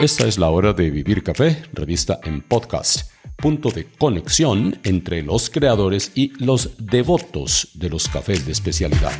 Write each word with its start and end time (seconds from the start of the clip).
Esta 0.00 0.28
es 0.28 0.38
la 0.38 0.48
hora 0.50 0.72
de 0.72 0.90
Vivir 0.90 1.24
Café, 1.24 1.60
revista 1.72 2.20
en 2.22 2.40
podcast, 2.40 3.10
punto 3.34 3.72
de 3.72 3.84
conexión 3.84 4.78
entre 4.84 5.24
los 5.24 5.50
creadores 5.50 6.12
y 6.14 6.32
los 6.38 6.76
devotos 6.78 7.70
de 7.74 7.90
los 7.90 8.06
cafés 8.06 8.46
de 8.46 8.52
especialidad. 8.52 9.10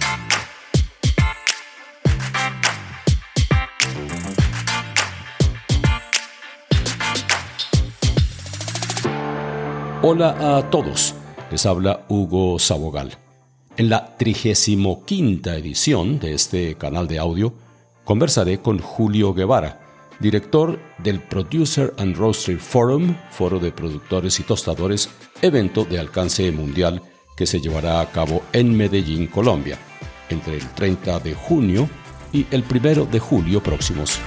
Hola 10.02 10.58
a 10.58 10.70
todos, 10.70 11.16
les 11.50 11.66
habla 11.66 12.06
Hugo 12.08 12.60
Sabogal. 12.60 13.18
En 13.76 13.90
la 13.90 14.16
35 14.16 15.02
edición 15.56 16.20
de 16.20 16.34
este 16.34 16.76
canal 16.76 17.08
de 17.08 17.18
audio, 17.18 17.52
conversaré 18.04 18.60
con 18.60 18.78
Julio 18.78 19.34
Guevara, 19.34 19.87
director 20.18 20.78
del 20.98 21.20
Producer 21.20 21.94
and 21.98 22.16
Roaster 22.16 22.58
Forum, 22.58 23.14
foro 23.30 23.58
de 23.58 23.72
productores 23.72 24.40
y 24.40 24.42
tostadores, 24.42 25.08
evento 25.42 25.84
de 25.84 25.98
alcance 25.98 26.50
mundial 26.52 27.02
que 27.36 27.46
se 27.46 27.60
llevará 27.60 28.00
a 28.00 28.10
cabo 28.10 28.42
en 28.52 28.76
Medellín, 28.76 29.28
Colombia, 29.28 29.78
entre 30.28 30.56
el 30.56 30.68
30 30.70 31.20
de 31.20 31.34
junio 31.34 31.88
y 32.32 32.46
el 32.50 32.64
1 32.68 33.06
de 33.06 33.18
julio 33.20 33.62
próximos. 33.62 34.20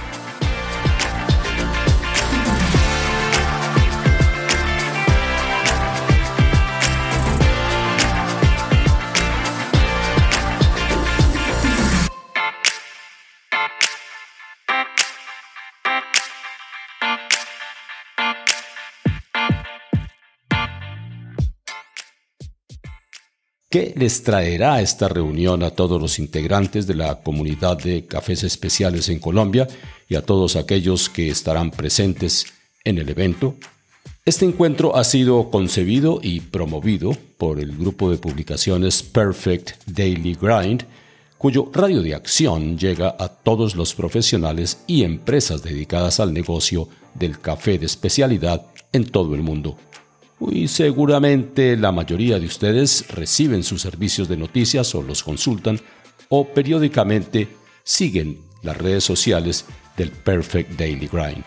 ¿Qué 23.72 23.94
les 23.96 24.22
traerá 24.22 24.82
esta 24.82 25.08
reunión 25.08 25.62
a 25.62 25.70
todos 25.70 25.98
los 25.98 26.18
integrantes 26.18 26.86
de 26.86 26.94
la 26.94 27.22
comunidad 27.22 27.78
de 27.78 28.04
cafés 28.04 28.42
especiales 28.42 29.08
en 29.08 29.18
Colombia 29.18 29.66
y 30.10 30.14
a 30.14 30.20
todos 30.20 30.56
aquellos 30.56 31.08
que 31.08 31.30
estarán 31.30 31.70
presentes 31.70 32.44
en 32.84 32.98
el 32.98 33.08
evento? 33.08 33.54
Este 34.26 34.44
encuentro 34.44 34.94
ha 34.94 35.04
sido 35.04 35.48
concebido 35.50 36.20
y 36.22 36.40
promovido 36.40 37.16
por 37.38 37.60
el 37.60 37.74
grupo 37.74 38.10
de 38.10 38.18
publicaciones 38.18 39.02
Perfect 39.02 39.70
Daily 39.86 40.36
Grind, 40.38 40.84
cuyo 41.38 41.70
radio 41.72 42.02
de 42.02 42.14
acción 42.14 42.76
llega 42.76 43.16
a 43.18 43.28
todos 43.30 43.74
los 43.74 43.94
profesionales 43.94 44.84
y 44.86 45.02
empresas 45.02 45.62
dedicadas 45.62 46.20
al 46.20 46.34
negocio 46.34 46.90
del 47.14 47.40
café 47.40 47.78
de 47.78 47.86
especialidad 47.86 48.66
en 48.92 49.06
todo 49.06 49.34
el 49.34 49.40
mundo. 49.40 49.78
Y 50.50 50.68
seguramente 50.68 51.76
la 51.76 51.92
mayoría 51.92 52.38
de 52.38 52.46
ustedes 52.46 53.06
reciben 53.08 53.62
sus 53.62 53.82
servicios 53.82 54.28
de 54.28 54.36
noticias 54.36 54.94
o 54.94 55.02
los 55.02 55.22
consultan 55.22 55.78
o 56.28 56.48
periódicamente 56.48 57.48
siguen 57.84 58.38
las 58.62 58.76
redes 58.76 59.04
sociales 59.04 59.64
del 59.96 60.10
Perfect 60.10 60.72
Daily 60.78 61.08
Grind. 61.08 61.44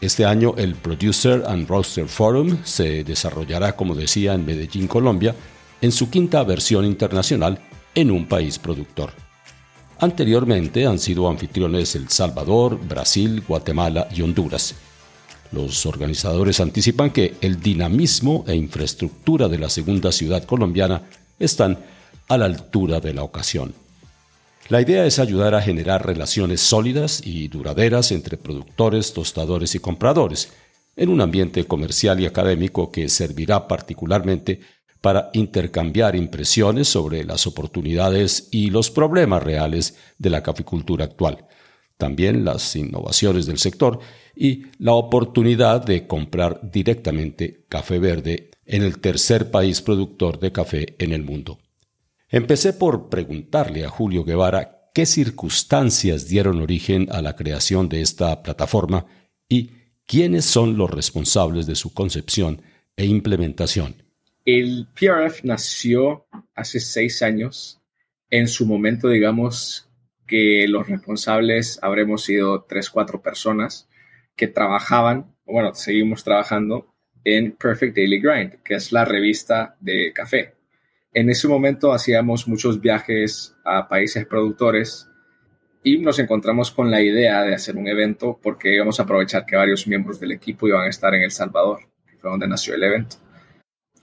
Este 0.00 0.24
año 0.24 0.54
el 0.56 0.74
Producer 0.74 1.44
and 1.46 1.68
Roaster 1.68 2.08
Forum 2.08 2.58
se 2.64 3.04
desarrollará, 3.04 3.76
como 3.76 3.94
decía, 3.94 4.34
en 4.34 4.44
Medellín, 4.44 4.88
Colombia, 4.88 5.34
en 5.80 5.92
su 5.92 6.10
quinta 6.10 6.42
versión 6.42 6.84
internacional 6.84 7.60
en 7.94 8.10
un 8.10 8.26
país 8.26 8.58
productor. 8.58 9.12
Anteriormente 10.00 10.86
han 10.86 10.98
sido 10.98 11.28
anfitriones 11.28 11.94
El 11.94 12.08
Salvador, 12.08 12.78
Brasil, 12.84 13.44
Guatemala 13.46 14.08
y 14.12 14.22
Honduras. 14.22 14.74
Los 15.52 15.84
organizadores 15.84 16.60
anticipan 16.60 17.10
que 17.10 17.34
el 17.42 17.60
dinamismo 17.60 18.44
e 18.48 18.54
infraestructura 18.54 19.48
de 19.48 19.58
la 19.58 19.68
segunda 19.68 20.10
ciudad 20.10 20.44
colombiana 20.44 21.02
están 21.38 21.78
a 22.28 22.38
la 22.38 22.46
altura 22.46 23.00
de 23.00 23.12
la 23.12 23.22
ocasión. 23.22 23.74
La 24.68 24.80
idea 24.80 25.04
es 25.04 25.18
ayudar 25.18 25.54
a 25.54 25.60
generar 25.60 26.06
relaciones 26.06 26.62
sólidas 26.62 27.20
y 27.24 27.48
duraderas 27.48 28.12
entre 28.12 28.38
productores, 28.38 29.12
tostadores 29.12 29.74
y 29.74 29.80
compradores, 29.80 30.50
en 30.96 31.10
un 31.10 31.20
ambiente 31.20 31.64
comercial 31.64 32.20
y 32.20 32.26
académico 32.26 32.90
que 32.90 33.08
servirá 33.10 33.68
particularmente 33.68 34.60
para 35.02 35.30
intercambiar 35.34 36.16
impresiones 36.16 36.88
sobre 36.88 37.24
las 37.24 37.46
oportunidades 37.46 38.48
y 38.50 38.70
los 38.70 38.90
problemas 38.90 39.42
reales 39.42 39.96
de 40.16 40.30
la 40.30 40.42
caficultura 40.42 41.04
actual, 41.04 41.44
también 41.98 42.44
las 42.44 42.74
innovaciones 42.76 43.46
del 43.46 43.58
sector 43.58 44.00
y 44.34 44.66
la 44.78 44.92
oportunidad 44.92 45.84
de 45.84 46.06
comprar 46.06 46.60
directamente 46.70 47.64
café 47.68 47.98
verde 47.98 48.50
en 48.64 48.82
el 48.82 48.98
tercer 48.98 49.50
país 49.50 49.82
productor 49.82 50.38
de 50.38 50.52
café 50.52 50.94
en 50.98 51.12
el 51.12 51.22
mundo. 51.22 51.58
Empecé 52.28 52.72
por 52.72 53.08
preguntarle 53.08 53.84
a 53.84 53.90
Julio 53.90 54.24
Guevara 54.24 54.90
qué 54.94 55.06
circunstancias 55.06 56.28
dieron 56.28 56.60
origen 56.60 57.08
a 57.10 57.22
la 57.22 57.36
creación 57.36 57.88
de 57.88 58.00
esta 58.00 58.42
plataforma 58.42 59.06
y 59.48 59.70
quiénes 60.06 60.44
son 60.44 60.76
los 60.76 60.90
responsables 60.90 61.66
de 61.66 61.74
su 61.74 61.92
concepción 61.92 62.62
e 62.96 63.04
implementación. 63.04 64.02
El 64.44 64.88
PRF 64.98 65.44
nació 65.44 66.26
hace 66.54 66.80
seis 66.80 67.22
años. 67.22 67.80
En 68.30 68.48
su 68.48 68.66
momento, 68.66 69.08
digamos 69.08 69.88
que 70.26 70.66
los 70.68 70.88
responsables 70.88 71.78
habremos 71.82 72.24
sido 72.24 72.62
tres, 72.62 72.90
cuatro 72.90 73.22
personas 73.22 73.88
que 74.36 74.48
trabajaban, 74.48 75.34
bueno, 75.44 75.74
seguimos 75.74 76.24
trabajando 76.24 76.94
en 77.24 77.52
Perfect 77.52 77.96
Daily 77.96 78.20
Grind, 78.20 78.62
que 78.62 78.74
es 78.74 78.92
la 78.92 79.04
revista 79.04 79.76
de 79.80 80.12
café. 80.12 80.54
En 81.12 81.28
ese 81.28 81.46
momento 81.46 81.92
hacíamos 81.92 82.48
muchos 82.48 82.80
viajes 82.80 83.54
a 83.64 83.86
países 83.88 84.26
productores 84.26 85.08
y 85.84 85.98
nos 85.98 86.18
encontramos 86.18 86.70
con 86.70 86.90
la 86.90 87.02
idea 87.02 87.42
de 87.42 87.54
hacer 87.54 87.76
un 87.76 87.88
evento 87.88 88.38
porque 88.42 88.74
íbamos 88.74 88.98
a 88.98 89.02
aprovechar 89.02 89.44
que 89.44 89.56
varios 89.56 89.86
miembros 89.86 90.20
del 90.20 90.32
equipo 90.32 90.68
iban 90.68 90.86
a 90.86 90.88
estar 90.88 91.14
en 91.14 91.22
El 91.22 91.30
Salvador, 91.30 91.80
que 92.06 92.16
fue 92.16 92.30
donde 92.30 92.48
nació 92.48 92.74
el 92.74 92.84
evento. 92.84 93.16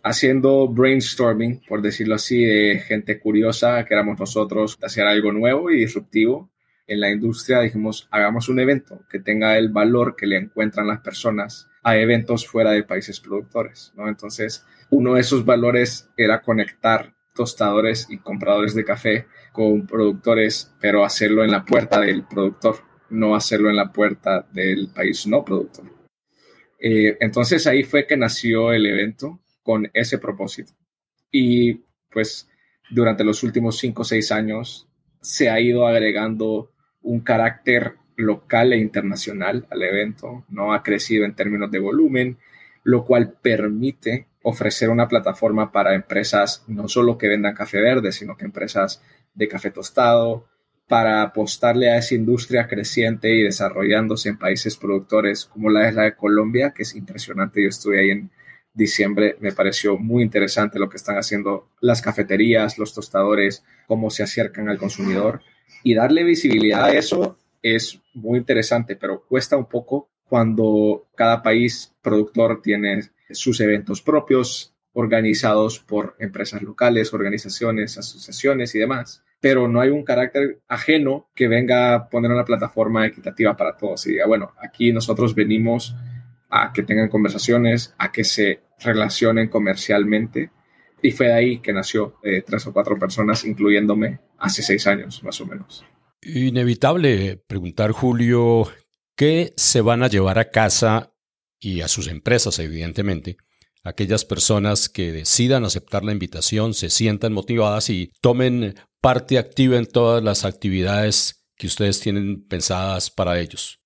Haciendo 0.03 0.67
brainstorming, 0.67 1.61
por 1.67 1.81
decirlo 1.81 2.15
así, 2.15 2.43
de 2.43 2.79
gente 2.79 3.19
curiosa 3.19 3.83
que 3.85 3.93
éramos 3.93 4.19
nosotros, 4.19 4.77
hacer 4.81 5.05
algo 5.05 5.31
nuevo 5.31 5.71
y 5.71 5.79
disruptivo, 5.79 6.48
en 6.89 6.99
la 6.99 7.11
industria 7.11 7.61
dijimos, 7.61 8.07
hagamos 8.09 8.49
un 8.49 8.59
evento 8.59 9.05
que 9.09 9.19
tenga 9.19 9.57
el 9.57 9.69
valor 9.69 10.15
que 10.15 10.25
le 10.25 10.37
encuentran 10.37 10.87
las 10.87 11.01
personas 11.01 11.69
a 11.83 11.95
eventos 11.97 12.47
fuera 12.47 12.71
de 12.71 12.83
países 12.83 13.19
productores, 13.19 13.93
¿no? 13.95 14.07
Entonces, 14.09 14.65
uno 14.89 15.13
de 15.13 15.21
esos 15.21 15.45
valores 15.45 16.09
era 16.17 16.41
conectar 16.41 17.13
tostadores 17.35 18.07
y 18.09 18.17
compradores 18.17 18.73
de 18.73 18.83
café 18.83 19.27
con 19.53 19.85
productores, 19.85 20.73
pero 20.81 21.05
hacerlo 21.05 21.43
en 21.43 21.51
la 21.51 21.63
puerta 21.63 22.01
del 22.01 22.25
productor, 22.25 22.77
no 23.11 23.35
hacerlo 23.35 23.69
en 23.69 23.75
la 23.75 23.91
puerta 23.91 24.47
del 24.51 24.89
país 24.93 25.27
no 25.27 25.45
productor. 25.45 25.85
Eh, 26.79 27.17
entonces 27.19 27.67
ahí 27.67 27.83
fue 27.83 28.07
que 28.07 28.17
nació 28.17 28.73
el 28.73 28.85
evento 28.85 29.39
con 29.61 29.89
ese 29.93 30.17
propósito. 30.17 30.73
Y 31.31 31.83
pues 32.09 32.49
durante 32.89 33.23
los 33.23 33.43
últimos 33.43 33.77
cinco 33.77 34.01
o 34.01 34.05
seis 34.05 34.31
años 34.31 34.89
se 35.21 35.49
ha 35.49 35.59
ido 35.59 35.85
agregando 35.85 36.71
un 37.01 37.21
carácter 37.21 37.95
local 38.15 38.73
e 38.73 38.77
internacional 38.77 39.65
al 39.69 39.83
evento, 39.83 40.45
no 40.49 40.73
ha 40.73 40.83
crecido 40.83 41.25
en 41.25 41.35
términos 41.35 41.71
de 41.71 41.79
volumen, 41.79 42.37
lo 42.83 43.05
cual 43.05 43.33
permite 43.41 44.27
ofrecer 44.41 44.89
una 44.89 45.07
plataforma 45.07 45.71
para 45.71 45.95
empresas 45.95 46.63
no 46.67 46.87
solo 46.87 47.17
que 47.17 47.27
vendan 47.27 47.55
café 47.55 47.81
verde, 47.81 48.11
sino 48.11 48.35
que 48.35 48.45
empresas 48.45 49.01
de 49.33 49.47
café 49.47 49.71
tostado, 49.71 50.47
para 50.89 51.21
apostarle 51.21 51.91
a 51.91 51.97
esa 51.97 52.15
industria 52.15 52.67
creciente 52.67 53.31
y 53.31 53.43
desarrollándose 53.43 54.27
en 54.27 54.39
países 54.39 54.75
productores 54.75 55.45
como 55.45 55.69
la 55.69 55.87
es 55.87 55.95
de 55.95 56.15
Colombia, 56.15 56.73
que 56.75 56.81
es 56.81 56.95
impresionante. 56.95 57.61
Yo 57.61 57.69
estuve 57.69 57.99
ahí 57.99 58.09
en 58.09 58.31
diciembre, 58.73 59.37
me 59.39 59.51
pareció 59.51 59.99
muy 59.99 60.23
interesante 60.23 60.79
lo 60.79 60.89
que 60.89 60.97
están 60.97 61.17
haciendo 61.17 61.69
las 61.79 62.01
cafeterías, 62.01 62.79
los 62.79 62.95
tostadores, 62.95 63.63
cómo 63.87 64.09
se 64.09 64.23
acercan 64.23 64.67
al 64.67 64.79
consumidor 64.79 65.41
y 65.83 65.93
darle 65.93 66.23
visibilidad 66.23 66.85
a 66.85 66.93
eso 66.93 67.37
es 67.61 67.99
muy 68.13 68.39
interesante, 68.39 68.95
pero 68.95 69.23
cuesta 69.27 69.57
un 69.57 69.65
poco 69.65 70.09
cuando 70.27 71.07
cada 71.15 71.41
país 71.41 71.93
productor 72.01 72.61
tiene 72.61 73.09
sus 73.31 73.59
eventos 73.59 74.01
propios 74.01 74.73
organizados 74.93 75.79
por 75.79 76.15
empresas 76.19 76.61
locales, 76.61 77.13
organizaciones, 77.13 77.97
asociaciones 77.97 78.73
y 78.75 78.79
demás, 78.79 79.23
pero 79.39 79.67
no 79.67 79.79
hay 79.79 79.89
un 79.89 80.03
carácter 80.03 80.59
ajeno 80.67 81.29
que 81.33 81.47
venga 81.47 81.95
a 81.95 82.09
poner 82.09 82.31
una 82.31 82.45
plataforma 82.45 83.05
equitativa 83.05 83.55
para 83.55 83.77
todos 83.77 84.05
y 84.07 84.11
diga, 84.11 84.27
bueno, 84.27 84.53
aquí 84.61 84.91
nosotros 84.91 85.33
venimos 85.33 85.95
a 86.49 86.73
que 86.73 86.83
tengan 86.83 87.09
conversaciones, 87.09 87.93
a 87.97 88.11
que 88.11 88.23
se 88.23 88.61
relacionen 88.79 89.47
comercialmente 89.47 90.51
y 91.01 91.11
fue 91.11 91.27
de 91.27 91.33
ahí 91.33 91.59
que 91.59 91.73
nació 91.73 92.15
eh, 92.23 92.43
tres 92.45 92.65
o 92.67 92.73
cuatro 92.73 92.97
personas, 92.97 93.45
incluyéndome, 93.45 94.19
hace 94.37 94.61
seis 94.61 94.87
años 94.87 95.23
más 95.23 95.39
o 95.41 95.45
menos. 95.45 95.85
Inevitable 96.21 97.41
preguntar, 97.47 97.91
Julio, 97.91 98.67
¿Qué 99.19 99.51
se 99.57 99.81
van 99.81 100.01
a 100.01 100.07
llevar 100.07 100.39
a 100.39 100.49
casa 100.49 101.13
y 101.59 101.81
a 101.81 101.89
sus 101.89 102.07
empresas, 102.07 102.57
evidentemente? 102.59 103.35
Aquellas 103.83 104.23
personas 104.23 104.87
que 104.87 105.11
decidan 105.11 105.65
aceptar 105.65 106.05
la 106.05 106.13
invitación, 106.13 106.73
se 106.73 106.89
sientan 106.89 107.33
motivadas 107.33 107.89
y 107.89 108.13
tomen 108.21 108.75
parte 109.01 109.37
activa 109.37 109.75
en 109.75 109.87
todas 109.87 110.23
las 110.23 110.45
actividades 110.45 111.45
que 111.57 111.67
ustedes 111.67 111.99
tienen 111.99 112.47
pensadas 112.47 113.11
para 113.11 113.41
ellos. 113.41 113.81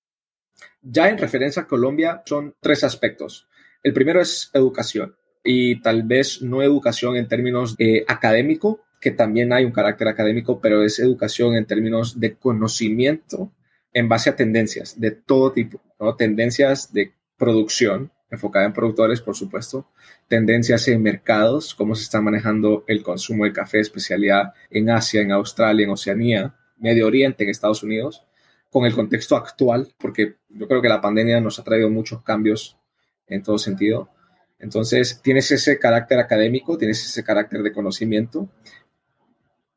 Ya 0.82 1.08
en 1.08 1.18
referencia 1.18 1.62
a 1.62 1.66
Colombia 1.66 2.22
son 2.26 2.54
tres 2.60 2.84
aspectos. 2.84 3.48
El 3.82 3.92
primero 3.92 4.20
es 4.20 4.50
educación 4.54 5.16
y 5.44 5.80
tal 5.80 6.02
vez 6.02 6.42
no 6.42 6.62
educación 6.62 7.16
en 7.16 7.28
términos 7.28 7.76
eh, 7.78 8.04
académico, 8.08 8.80
que 9.00 9.10
también 9.10 9.52
hay 9.52 9.64
un 9.66 9.72
carácter 9.72 10.08
académico, 10.08 10.60
pero 10.60 10.82
es 10.82 10.98
educación 10.98 11.54
en 11.54 11.66
términos 11.66 12.18
de 12.18 12.36
conocimiento 12.36 13.52
en 13.92 14.08
base 14.08 14.30
a 14.30 14.36
tendencias 14.36 14.98
de 14.98 15.12
todo 15.12 15.52
tipo, 15.52 15.80
¿no? 16.00 16.16
tendencias 16.16 16.92
de 16.92 17.12
producción, 17.36 18.10
enfocada 18.30 18.66
en 18.66 18.72
productores, 18.72 19.20
por 19.20 19.36
supuesto, 19.36 19.86
tendencias 20.26 20.88
en 20.88 21.02
mercados, 21.02 21.74
cómo 21.74 21.94
se 21.94 22.02
está 22.02 22.20
manejando 22.20 22.84
el 22.88 23.02
consumo 23.02 23.44
de 23.44 23.52
café 23.52 23.80
especialidad 23.80 24.54
en 24.70 24.90
Asia, 24.90 25.20
en 25.20 25.32
Australia, 25.32 25.84
en 25.84 25.90
Oceanía, 25.90 26.54
Medio 26.78 27.06
Oriente, 27.06 27.44
en 27.44 27.50
Estados 27.50 27.82
Unidos, 27.82 28.26
con 28.70 28.86
el 28.86 28.94
contexto 28.94 29.36
actual, 29.36 29.94
porque 29.98 30.36
yo 30.48 30.66
creo 30.66 30.82
que 30.82 30.88
la 30.88 31.00
pandemia 31.00 31.40
nos 31.40 31.58
ha 31.60 31.64
traído 31.64 31.88
muchos 31.90 32.22
cambios 32.22 32.76
en 33.28 33.42
todo 33.42 33.58
sentido. 33.58 34.10
Entonces, 34.58 35.20
tienes 35.22 35.50
ese 35.50 35.78
carácter 35.78 36.18
académico, 36.18 36.78
tienes 36.78 37.04
ese 37.04 37.22
carácter 37.22 37.62
de 37.62 37.72
conocimiento. 37.72 38.48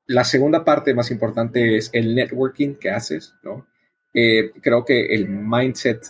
La 0.05 0.23
segunda 0.23 0.63
parte 0.63 0.93
más 0.93 1.11
importante 1.11 1.75
es 1.77 1.89
el 1.93 2.15
networking 2.15 2.75
que 2.75 2.89
haces, 2.89 3.33
¿no? 3.43 3.67
Eh, 4.13 4.51
creo 4.61 4.85
que 4.85 5.13
el 5.13 5.27
mindset 5.27 6.01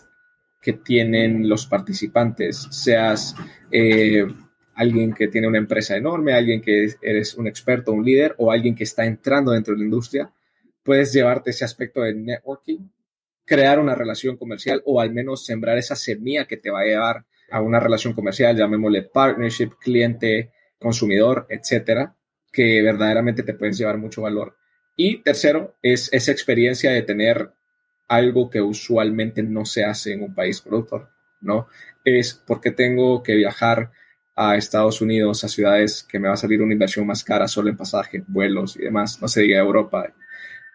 que 0.61 0.73
tienen 0.73 1.47
los 1.47 1.65
participantes, 1.65 2.67
seas 2.71 3.35
eh, 3.71 4.25
alguien 4.75 5.13
que 5.13 5.27
tiene 5.27 5.47
una 5.47 5.57
empresa 5.57 5.95
enorme, 5.95 6.33
alguien 6.33 6.61
que 6.61 6.87
eres 7.01 7.35
un 7.35 7.47
experto, 7.47 7.91
un 7.91 8.05
líder 8.05 8.35
o 8.37 8.51
alguien 8.51 8.75
que 8.75 8.83
está 8.83 9.05
entrando 9.05 9.51
dentro 9.51 9.73
de 9.73 9.79
la 9.79 9.85
industria, 9.85 10.31
puedes 10.83 11.11
llevarte 11.11 11.49
ese 11.49 11.65
aspecto 11.65 12.01
de 12.01 12.13
networking, 12.13 12.79
crear 13.43 13.79
una 13.79 13.95
relación 13.95 14.37
comercial 14.37 14.81
o 14.85 15.01
al 15.01 15.11
menos 15.11 15.45
sembrar 15.45 15.77
esa 15.77 15.95
semilla 15.95 16.45
que 16.45 16.57
te 16.57 16.69
va 16.69 16.81
a 16.81 16.85
llevar 16.85 17.25
a 17.51 17.61
una 17.61 17.79
relación 17.79 18.13
comercial, 18.13 18.55
llamémosle 18.55 19.03
partnership, 19.03 19.71
cliente, 19.79 20.51
consumidor, 20.79 21.47
etcétera, 21.49 22.15
que 22.51 22.81
verdaderamente 22.81 23.43
te 23.43 23.53
puedes 23.53 23.77
llevar 23.77 23.97
mucho 23.97 24.21
valor. 24.21 24.57
Y 24.95 25.21
tercero, 25.21 25.75
es 25.81 26.09
esa 26.11 26.31
experiencia 26.31 26.91
de 26.91 27.03
tener 27.03 27.51
algo 28.07 28.49
que 28.49 28.61
usualmente 28.61 29.43
no 29.43 29.65
se 29.65 29.83
hace 29.83 30.13
en 30.13 30.23
un 30.23 30.33
país 30.33 30.61
productor, 30.61 31.09
¿no? 31.41 31.67
Es 32.03 32.33
porque 32.33 32.71
tengo 32.71 33.21
que 33.21 33.35
viajar 33.35 33.91
a 34.35 34.55
Estados 34.55 35.01
Unidos, 35.01 35.43
a 35.43 35.49
ciudades 35.49 36.05
que 36.07 36.19
me 36.19 36.27
va 36.27 36.35
a 36.35 36.37
salir 36.37 36.61
una 36.61 36.73
inversión 36.73 37.07
más 37.07 37.23
cara 37.23 37.47
solo 37.47 37.69
en 37.69 37.77
pasaje, 37.77 38.23
vuelos 38.27 38.75
y 38.77 38.83
demás, 38.83 39.21
no 39.21 39.27
se 39.27 39.41
diga 39.41 39.59
Europa, 39.59 40.13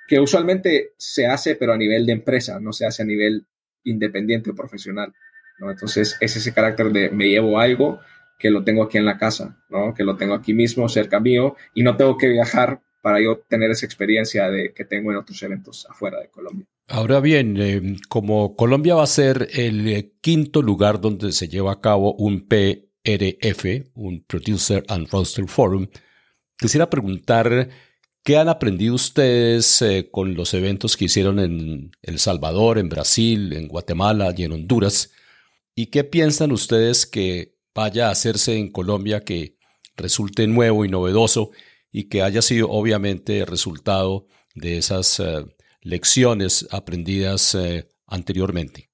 que 0.09 0.19
usualmente 0.21 0.93
se 0.97 1.27
hace 1.27 1.55
pero 1.55 1.73
a 1.73 1.77
nivel 1.77 2.05
de 2.05 2.13
empresa, 2.13 2.59
no 2.61 2.73
se 2.73 2.87
hace 2.87 3.03
a 3.03 3.07
nivel 3.07 3.47
independiente 3.85 4.51
o 4.51 4.55
profesional, 4.55 5.15
Entonces 5.61 6.17
es 6.21 6.37
ese 6.37 6.53
carácter 6.53 6.91
de 6.91 7.11
me 7.11 7.29
llevo 7.29 7.59
algo 7.59 8.01
que 8.39 8.51
lo 8.51 8.65
tengo 8.65 8.83
aquí 8.83 8.99
en 8.99 9.05
la 9.05 9.19
casa, 9.19 9.57
¿no? 9.71 9.95
Que 9.95 10.03
lo 10.03 10.17
tengo 10.17 10.35
aquí 10.35 10.53
mismo, 10.53 10.89
cerca 10.89 11.21
mío, 11.21 11.55
y 11.75 11.85
no 11.85 11.97
tengo 11.97 12.19
que 12.19 12.29
viajar 12.29 12.81
para 13.01 13.21
yo 13.21 13.39
tener 13.49 13.71
esa 13.71 13.87
experiencia 13.87 14.49
de 14.51 14.73
que 14.73 14.85
tengo 14.85 15.11
en 15.11 15.19
otros 15.19 15.41
eventos 15.43 15.87
afuera 15.89 16.21
de 16.21 16.29
Colombia. 16.29 16.67
Ahora 16.89 17.21
bien, 17.21 17.57
eh, 17.59 17.97
como 18.09 18.57
Colombia 18.57 18.95
va 18.95 19.05
a 19.05 19.07
ser 19.07 19.49
el 19.53 19.89
eh, 19.89 20.13
quinto 20.21 20.63
lugar 20.63 21.01
donde 21.01 21.33
se 21.33 21.49
lleva 21.49 21.73
a 21.73 21.81
cabo 21.81 22.15
un 22.15 22.47
PRF, 22.47 23.91
un 23.95 24.25
Producer 24.25 24.85
and 24.89 25.09
Roaster 25.11 25.47
Forum, 25.49 25.89
quisiera 26.57 26.91
preguntar 26.91 27.69
qué 28.23 28.37
han 28.37 28.49
aprendido 28.49 28.95
ustedes 28.95 29.83
eh, 29.83 30.09
con 30.11 30.35
los 30.35 30.55
eventos 30.55 30.97
que 30.97 31.07
hicieron 31.07 31.39
en 31.39 31.93
El 32.03 32.19
Salvador, 32.19 32.79
en 32.79 32.89
Brasil, 32.89 33.53
en 33.53 33.69
Guatemala 33.69 34.33
y 34.37 34.45
en 34.45 34.53
Honduras, 34.53 35.13
y 35.75 35.87
qué 35.87 36.05
piensan 36.05 36.53
ustedes 36.53 37.07
que 37.07 37.57
vaya 37.75 38.09
a 38.09 38.13
hacerse 38.13 38.57
en 38.57 38.71
Colombia 38.71 39.21
que 39.25 39.57
resulte 39.97 40.47
nuevo 40.47 40.85
y 40.85 40.89
novedoso 40.89 41.51
y 41.91 42.09
que 42.09 42.23
haya 42.23 42.43
sido 42.43 42.71
obviamente 42.71 43.45
resultado 43.45 44.27
de 44.55 44.79
esas 44.79 45.21
eh, 45.21 45.45
lecciones 45.83 46.67
aprendidas 46.71 47.55
eh, 47.55 47.89
anteriormente. 48.07 48.91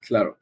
Claro. 0.00 0.38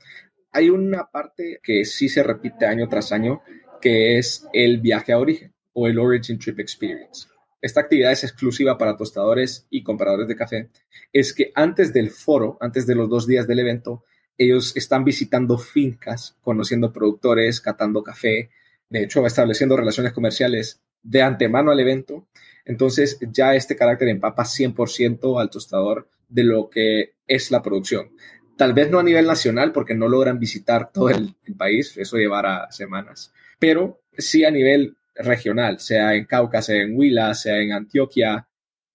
Hay 0.53 0.71
una 0.71 1.11
parte 1.11 1.61
que 1.63 1.85
sí 1.85 2.09
se 2.09 2.23
repite 2.23 2.67
año 2.67 2.89
tras 2.89 3.13
año, 3.13 3.43
que 3.81 4.19
es 4.19 4.47
el 4.53 4.81
viaje 4.81 5.13
a 5.13 5.19
origen 5.19 5.55
o 5.73 5.87
el 5.87 5.99
Origin 5.99 6.39
Trip 6.39 6.59
Experience. 6.59 7.29
Esta 7.63 7.81
actividad 7.81 8.13
es 8.13 8.25
exclusiva 8.25 8.79
para 8.79 8.97
tostadores 8.97 9.67
y 9.71 9.83
compradores 9.83 10.27
de 10.27 10.37
café. 10.37 10.71
Es 11.13 11.33
que 11.35 11.53
antes 11.55 11.93
del 11.93 12.11
foro, 12.11 12.57
antes 12.61 12.87
de 12.87 12.95
los 12.95 13.09
dos 13.09 13.27
días 13.27 13.47
del 13.47 13.61
evento, 13.61 14.05
ellos 14.41 14.75
están 14.75 15.05
visitando 15.05 15.59
fincas, 15.59 16.35
conociendo 16.41 16.95
productores, 16.95 17.61
catando 17.61 18.03
café, 18.03 18.49
de 18.89 19.03
hecho, 19.03 19.25
estableciendo 19.27 19.77
relaciones 19.77 20.15
comerciales 20.15 20.81
de 21.03 21.21
antemano 21.23 21.71
al 21.71 21.79
evento. 21.79 22.27
Entonces 22.65 23.19
ya 23.21 23.55
este 23.55 23.77
carácter 23.77 24.09
empapa 24.09 24.45
100% 24.45 25.39
al 25.39 25.51
tostador 25.51 26.09
de 26.27 26.45
lo 26.45 26.71
que 26.71 27.17
es 27.27 27.51
la 27.51 27.61
producción. 27.61 28.13
Tal 28.57 28.73
vez 28.73 28.91
no 28.91 28.99
a 28.99 29.03
nivel 29.03 29.27
nacional 29.27 29.73
porque 29.73 29.95
no 29.95 30.09
logran 30.09 30.39
visitar 30.39 30.91
todo 30.91 31.11
el, 31.11 31.35
país, 31.59 31.97
eso 31.99 32.17
llevará 32.17 32.71
semanas, 32.71 33.33
pero 33.59 34.01
sí 34.17 34.45
a 34.45 34.51
nivel 34.51 34.97
regional, 35.15 35.81
sea 35.81 36.15
en 36.15 36.25
Cauca, 36.25 36.63
sea 36.63 36.83
en 36.83 36.97
Huila, 36.97 37.35
sea 37.35 37.59
en 37.59 37.73
Antioquia, 37.73 38.49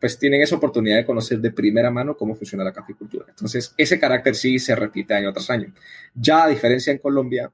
pues 0.06 0.20
tienen 0.20 0.44
esa 0.44 0.58
oportunidad 0.58 0.98
de 0.98 1.04
conocer 1.04 1.40
de 1.40 1.50
primera 1.50 1.90
mano 1.90 2.16
cómo 2.16 2.36
funciona 2.36 2.64
la 2.64 2.72
caficultura. 2.72 3.26
Entonces, 3.28 3.74
ese 3.76 4.00
carácter 4.00 4.36
sí 4.36 4.60
se 4.60 4.76
repite 4.76 5.16
año 5.16 5.34
tras 5.34 5.50
año. 5.50 5.74
Ya 6.14 6.44
a 6.44 6.48
diferencia 6.48 6.92
en 6.92 7.00
Colombia, 7.00 7.52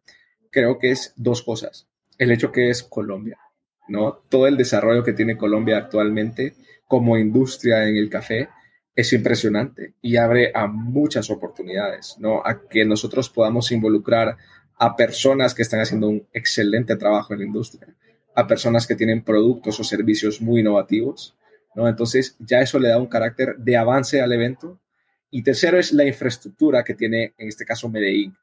creo 0.49 0.77
que 0.77 0.91
es 0.91 1.13
dos 1.15 1.43
cosas. 1.43 1.87
El 2.17 2.29
hecho 2.29 2.51
que 2.51 2.69
es 2.69 2.83
Colombia. 2.83 3.39
¿no? 3.87 4.21
Todo 4.27 4.47
el 4.47 4.57
desarrollo 4.57 5.01
que 5.01 5.13
tiene 5.13 5.37
Colombia 5.37 5.77
actualmente 5.77 6.55
como 6.89 7.17
industria 7.17 7.87
en 7.87 7.95
el 7.95 8.09
café 8.09 8.49
es 8.93 9.13
impresionante 9.13 9.93
y 10.01 10.17
abre 10.17 10.51
a 10.53 10.67
muchas 10.67 11.29
oportunidades, 11.29 12.17
¿no? 12.19 12.41
A 12.45 12.67
que 12.67 12.83
nosotros 12.83 13.29
podamos 13.29 13.71
involucrar 13.71 14.35
a 14.77 14.97
personas 14.97 15.55
que 15.55 15.61
están 15.61 15.79
haciendo 15.79 16.09
un 16.09 16.27
excelente 16.33 16.97
trabajo 16.97 17.31
en 17.31 17.39
la 17.39 17.45
industria, 17.45 17.95
a 18.35 18.45
personas 18.45 18.85
que 18.87 18.95
tienen 18.95 19.23
productos 19.23 19.79
o 19.79 19.85
servicios 19.85 20.41
muy 20.41 20.59
innovativos, 20.59 21.37
Entonces 21.75 22.35
ya 22.39 22.59
eso 22.61 22.79
le 22.79 22.89
da 22.89 22.97
un 22.97 23.07
carácter 23.07 23.57
de 23.57 23.77
avance 23.77 24.21
al 24.21 24.33
evento. 24.33 24.79
Y 25.29 25.43
tercero 25.43 25.79
es 25.79 25.93
la 25.93 26.05
infraestructura 26.05 26.83
que 26.83 26.93
tiene, 26.93 27.33
en 27.37 27.47
este 27.47 27.65
caso, 27.65 27.89
Medellín. 27.89 28.35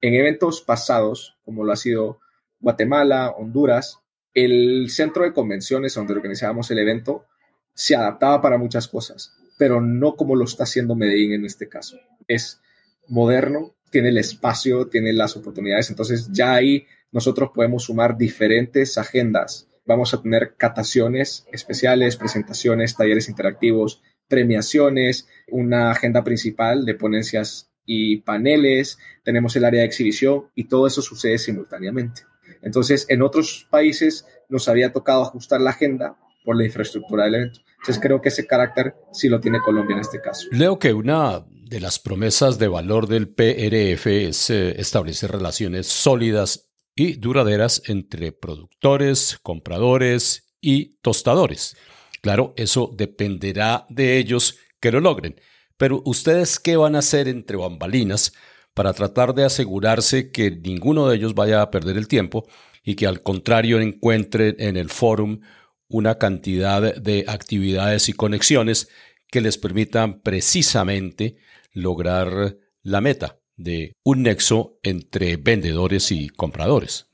En 0.00 0.14
eventos 0.14 0.62
pasados, 0.62 1.36
como 1.44 1.64
lo 1.64 1.72
ha 1.72 1.76
sido 1.76 2.20
Guatemala, 2.60 3.30
Honduras, 3.30 3.98
el 4.34 4.88
centro 4.90 5.24
de 5.24 5.32
convenciones 5.32 5.94
donde 5.94 6.12
organizábamos 6.12 6.70
el 6.70 6.78
evento 6.78 7.26
se 7.74 7.96
adaptaba 7.96 8.40
para 8.40 8.58
muchas 8.58 8.88
cosas, 8.88 9.32
pero 9.58 9.80
no 9.80 10.16
como 10.16 10.36
lo 10.36 10.44
está 10.44 10.64
haciendo 10.64 10.94
Medellín 10.94 11.32
en 11.32 11.44
este 11.44 11.68
caso. 11.68 11.98
Es 12.26 12.60
moderno, 13.08 13.74
tiene 13.90 14.10
el 14.10 14.18
espacio, 14.18 14.88
tiene 14.88 15.12
las 15.12 15.36
oportunidades, 15.36 15.90
entonces 15.90 16.28
ya 16.30 16.54
ahí 16.54 16.86
nosotros 17.10 17.50
podemos 17.54 17.84
sumar 17.84 18.16
diferentes 18.16 18.98
agendas. 18.98 19.67
Vamos 19.88 20.12
a 20.12 20.20
tener 20.20 20.54
cataciones 20.58 21.46
especiales, 21.50 22.16
presentaciones, 22.16 22.94
talleres 22.94 23.30
interactivos, 23.30 24.02
premiaciones, 24.28 25.28
una 25.48 25.90
agenda 25.90 26.22
principal 26.22 26.84
de 26.84 26.94
ponencias 26.94 27.70
y 27.86 28.18
paneles, 28.18 28.98
tenemos 29.24 29.56
el 29.56 29.64
área 29.64 29.80
de 29.80 29.86
exhibición 29.86 30.50
y 30.54 30.64
todo 30.64 30.86
eso 30.86 31.00
sucede 31.00 31.38
simultáneamente. 31.38 32.20
Entonces, 32.60 33.06
en 33.08 33.22
otros 33.22 33.66
países 33.70 34.26
nos 34.50 34.68
había 34.68 34.92
tocado 34.92 35.22
ajustar 35.22 35.62
la 35.62 35.70
agenda 35.70 36.18
por 36.44 36.54
la 36.54 36.66
infraestructura 36.66 37.24
del 37.24 37.36
evento. 37.36 37.60
Entonces, 37.78 37.98
creo 37.98 38.20
que 38.20 38.28
ese 38.28 38.46
carácter 38.46 38.94
sí 39.10 39.30
lo 39.30 39.40
tiene 39.40 39.62
Colombia 39.62 39.94
en 39.94 40.00
este 40.00 40.20
caso. 40.20 40.48
Leo 40.52 40.78
que 40.78 40.92
una 40.92 41.46
de 41.48 41.80
las 41.80 41.98
promesas 41.98 42.58
de 42.58 42.68
valor 42.68 43.06
del 43.06 43.28
PRF 43.28 44.06
es 44.06 44.50
eh, 44.50 44.78
establecer 44.78 45.30
relaciones 45.30 45.86
sólidas 45.86 46.67
y 46.98 47.12
duraderas 47.12 47.82
entre 47.86 48.32
productores, 48.32 49.38
compradores 49.42 50.52
y 50.60 50.96
tostadores. 51.00 51.76
Claro, 52.22 52.54
eso 52.56 52.90
dependerá 52.92 53.86
de 53.88 54.18
ellos 54.18 54.56
que 54.80 54.90
lo 54.90 55.00
logren. 55.00 55.40
Pero 55.76 56.02
ustedes, 56.04 56.58
¿qué 56.58 56.76
van 56.76 56.96
a 56.96 56.98
hacer 56.98 57.28
entre 57.28 57.56
bambalinas 57.56 58.32
para 58.74 58.92
tratar 58.92 59.32
de 59.34 59.44
asegurarse 59.44 60.32
que 60.32 60.50
ninguno 60.50 61.08
de 61.08 61.16
ellos 61.16 61.34
vaya 61.34 61.62
a 61.62 61.70
perder 61.70 61.96
el 61.96 62.08
tiempo 62.08 62.48
y 62.82 62.96
que 62.96 63.06
al 63.06 63.22
contrario 63.22 63.80
encuentren 63.80 64.56
en 64.58 64.76
el 64.76 64.90
fórum 64.90 65.40
una 65.88 66.18
cantidad 66.18 66.96
de 66.96 67.24
actividades 67.28 68.08
y 68.08 68.12
conexiones 68.12 68.88
que 69.30 69.40
les 69.40 69.56
permitan 69.56 70.20
precisamente 70.20 71.36
lograr 71.72 72.56
la 72.82 73.00
meta 73.00 73.37
de 73.58 73.92
un 74.04 74.22
nexo 74.22 74.78
entre 74.82 75.36
vendedores 75.36 76.10
y 76.10 76.30
compradores. 76.30 77.08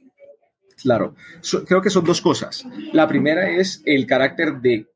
Claro, 0.80 1.16
creo 1.66 1.82
que 1.82 1.90
son 1.90 2.04
dos 2.04 2.20
cosas. 2.20 2.64
La 2.92 3.08
primera 3.08 3.50
es 3.50 3.82
el 3.86 4.06
carácter 4.06 4.60
de 4.60 4.86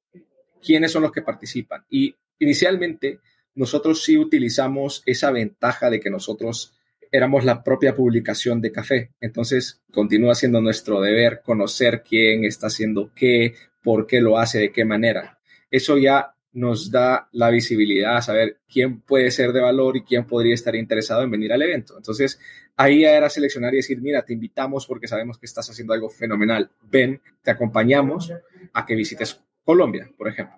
quiénes 0.62 0.92
son 0.92 1.02
los 1.02 1.12
que 1.12 1.22
participan. 1.22 1.84
Y 1.88 2.14
inicialmente 2.38 3.20
nosotros 3.54 4.04
sí 4.04 4.16
utilizamos 4.16 5.02
esa 5.06 5.30
ventaja 5.30 5.90
de 5.90 5.98
que 5.98 6.10
nosotros 6.10 6.74
éramos 7.10 7.44
la 7.44 7.64
propia 7.64 7.94
publicación 7.94 8.60
de 8.60 8.70
café. 8.70 9.12
Entonces, 9.20 9.80
continúa 9.92 10.34
siendo 10.34 10.60
nuestro 10.60 11.00
deber 11.00 11.40
conocer 11.42 12.02
quién 12.06 12.44
está 12.44 12.66
haciendo 12.66 13.10
qué, 13.14 13.54
por 13.82 14.06
qué 14.06 14.20
lo 14.20 14.38
hace, 14.38 14.58
de 14.58 14.72
qué 14.72 14.84
manera. 14.84 15.38
Eso 15.70 15.96
ya 15.96 16.34
nos 16.58 16.90
da 16.90 17.28
la 17.32 17.50
visibilidad 17.50 18.16
a 18.16 18.22
saber 18.22 18.58
quién 18.68 19.00
puede 19.00 19.30
ser 19.30 19.52
de 19.52 19.60
valor 19.60 19.96
y 19.96 20.02
quién 20.02 20.26
podría 20.26 20.54
estar 20.54 20.74
interesado 20.74 21.22
en 21.22 21.30
venir 21.30 21.52
al 21.52 21.62
evento. 21.62 21.96
Entonces, 21.96 22.40
ahí 22.76 23.04
era 23.04 23.30
seleccionar 23.30 23.72
y 23.74 23.78
decir, 23.78 24.00
mira, 24.00 24.24
te 24.24 24.32
invitamos 24.32 24.86
porque 24.86 25.06
sabemos 25.06 25.38
que 25.38 25.46
estás 25.46 25.70
haciendo 25.70 25.94
algo 25.94 26.08
fenomenal. 26.08 26.70
Ven, 26.82 27.20
te 27.42 27.52
acompañamos 27.52 28.32
a 28.72 28.84
que 28.84 28.96
visites 28.96 29.40
Colombia, 29.64 30.10
por 30.16 30.28
ejemplo. 30.28 30.56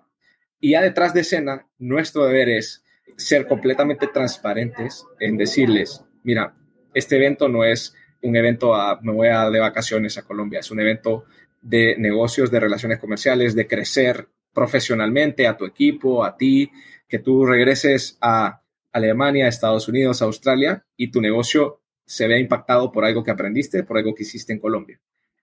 Y 0.59 0.71
ya 0.71 0.81
detrás 0.81 1.13
de 1.13 1.21
escena, 1.21 1.67
nuestro 1.77 2.25
deber 2.25 2.49
es 2.49 2.83
ser 3.15 3.45
completamente 3.45 4.07
transparentes 4.07 5.05
en 5.19 5.37
decirles, 5.37 6.03
mira, 6.23 6.55
este 6.93 7.17
evento 7.17 7.47
no 7.47 7.63
es 7.63 7.93
un 8.23 8.35
evento 8.35 8.73
a, 8.73 8.99
me 9.01 9.11
voy 9.11 9.27
a 9.27 9.49
de 9.49 9.59
vacaciones 9.59 10.17
a 10.17 10.23
Colombia, 10.23 10.59
es 10.59 10.71
un 10.71 10.79
evento 10.79 11.25
de 11.61 11.95
negocios, 11.97 12.49
de 12.49 12.59
relaciones 12.59 12.99
comerciales, 12.99 13.55
de 13.55 13.67
crecer 13.67 14.27
profesionalmente 14.53 15.47
a 15.47 15.57
tu 15.57 15.65
equipo, 15.65 16.23
a 16.23 16.35
ti, 16.37 16.71
que 17.07 17.19
tú 17.19 17.45
regreses 17.45 18.17
a 18.21 18.61
Alemania, 18.91 19.47
Estados 19.47 19.87
Unidos, 19.87 20.21
Australia 20.21 20.85
y 20.97 21.11
tu 21.11 21.21
negocio 21.21 21.81
se 22.05 22.27
vea 22.27 22.39
impactado 22.39 22.91
por 22.91 23.05
algo 23.05 23.23
que 23.23 23.31
aprendiste, 23.31 23.83
por 23.83 23.97
algo 23.97 24.13
que 24.13 24.23
hiciste 24.23 24.51
en 24.51 24.59
Colombia. 24.59 24.99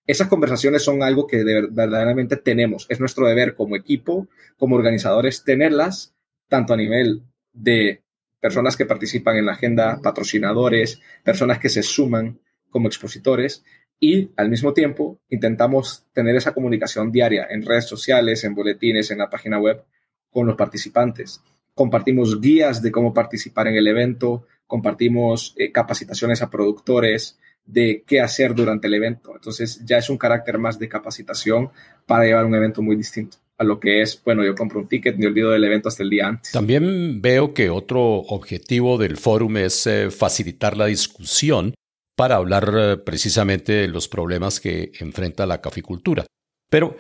Esas 0.07 0.29
conversaciones 0.29 0.83
son 0.83 1.03
algo 1.03 1.27
que 1.27 1.45
verdaderamente 1.71 2.37
tenemos. 2.37 2.87
Es 2.89 2.99
nuestro 3.01 3.27
deber 3.27 3.55
como 3.55 3.77
equipo, 3.77 4.29
como 4.57 4.77
organizadores, 4.77 5.45
tenerlas 5.45 6.15
tanto 6.49 6.73
a 6.73 6.77
nivel 6.77 7.23
de 7.53 8.03
personas 8.41 8.77
que 8.77 8.87
participan 8.87 9.37
en 9.37 9.47
la 9.47 9.53
agenda, 9.53 10.01
patrocinadores, 10.03 11.01
personas 11.23 11.59
que 11.59 11.69
se 11.69 11.83
suman 11.83 12.39
como 12.71 12.89
expositores 12.89 13.65
y 14.01 14.31
al 14.37 14.49
mismo 14.49 14.73
tiempo 14.73 15.19
intentamos 15.29 16.05
tener 16.13 16.37
esa 16.37 16.55
comunicación 16.55 17.11
diaria 17.11 17.47
en 17.51 17.65
redes 17.65 17.87
sociales, 17.87 18.45
en 18.45 18.55
boletines, 18.55 19.11
en 19.11 19.19
la 19.19 19.31
página 19.31 19.59
web 19.59 19.83
con 20.31 20.47
los 20.47 20.57
participantes. 20.57 21.43
Compartimos 21.75 22.41
guías 22.41 22.83
de 22.83 22.93
cómo 22.93 23.13
participar 23.13 23.69
en 23.69 23.77
el 23.77 23.87
evento, 23.87 24.47
compartimos 24.67 25.55
eh, 25.57 25.73
capacitaciones 25.73 26.43
a 26.43 26.51
productores 26.51 27.39
de 27.65 28.03
qué 28.07 28.21
hacer 28.21 28.55
durante 28.55 28.87
el 28.87 28.95
evento. 28.95 29.33
Entonces 29.35 29.83
ya 29.85 29.99
es 29.99 30.09
un 30.11 30.19
carácter 30.19 30.59
más 30.59 30.79
de 30.79 30.89
capacitación 30.89 31.71
para 32.07 32.25
llevar 32.25 32.47
un 32.47 32.55
evento 32.55 32.83
muy 32.83 32.97
distinto 32.97 33.39
a 33.59 33.65
lo 33.65 33.81
que 33.81 34.03
es, 34.03 34.23
bueno, 34.25 34.45
yo 34.45 34.55
compro 34.55 34.79
un 34.79 34.89
ticket, 34.89 35.17
me 35.17 35.27
olvido 35.27 35.51
del 35.51 35.65
evento 35.65 35.89
hasta 35.89 36.05
el 36.05 36.11
día 36.11 36.29
antes. 36.29 36.53
También 36.53 37.21
veo 37.21 37.55
que 37.55 37.71
otro 37.71 38.01
objetivo 38.01 38.99
del 38.99 39.17
fórum 39.17 39.57
es 39.57 39.85
eh, 39.89 40.11
facilitar 40.13 40.77
la 40.77 40.87
discusión 40.87 41.75
para 42.19 42.35
hablar 42.35 42.75
eh, 42.77 42.97
precisamente 42.97 43.73
de 43.73 43.87
los 43.87 44.09
problemas 44.09 44.59
que 44.59 44.91
enfrenta 44.99 45.47
la 45.47 45.61
caficultura. 45.61 46.27
Pero 46.69 46.97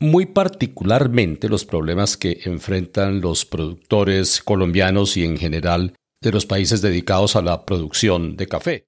muy 0.00 0.26
particularmente 0.26 1.48
los 1.48 1.64
problemas 1.64 2.16
que 2.16 2.40
enfrentan 2.46 3.20
los 3.20 3.44
productores 3.44 4.42
colombianos 4.42 5.16
y 5.16 5.24
en 5.24 5.38
general 5.38 5.94
de 6.20 6.32
los 6.32 6.46
países 6.46 6.82
dedicados 6.82 7.36
a 7.36 7.42
la 7.42 7.64
producción 7.64 8.36
de 8.36 8.48
café. 8.48 8.86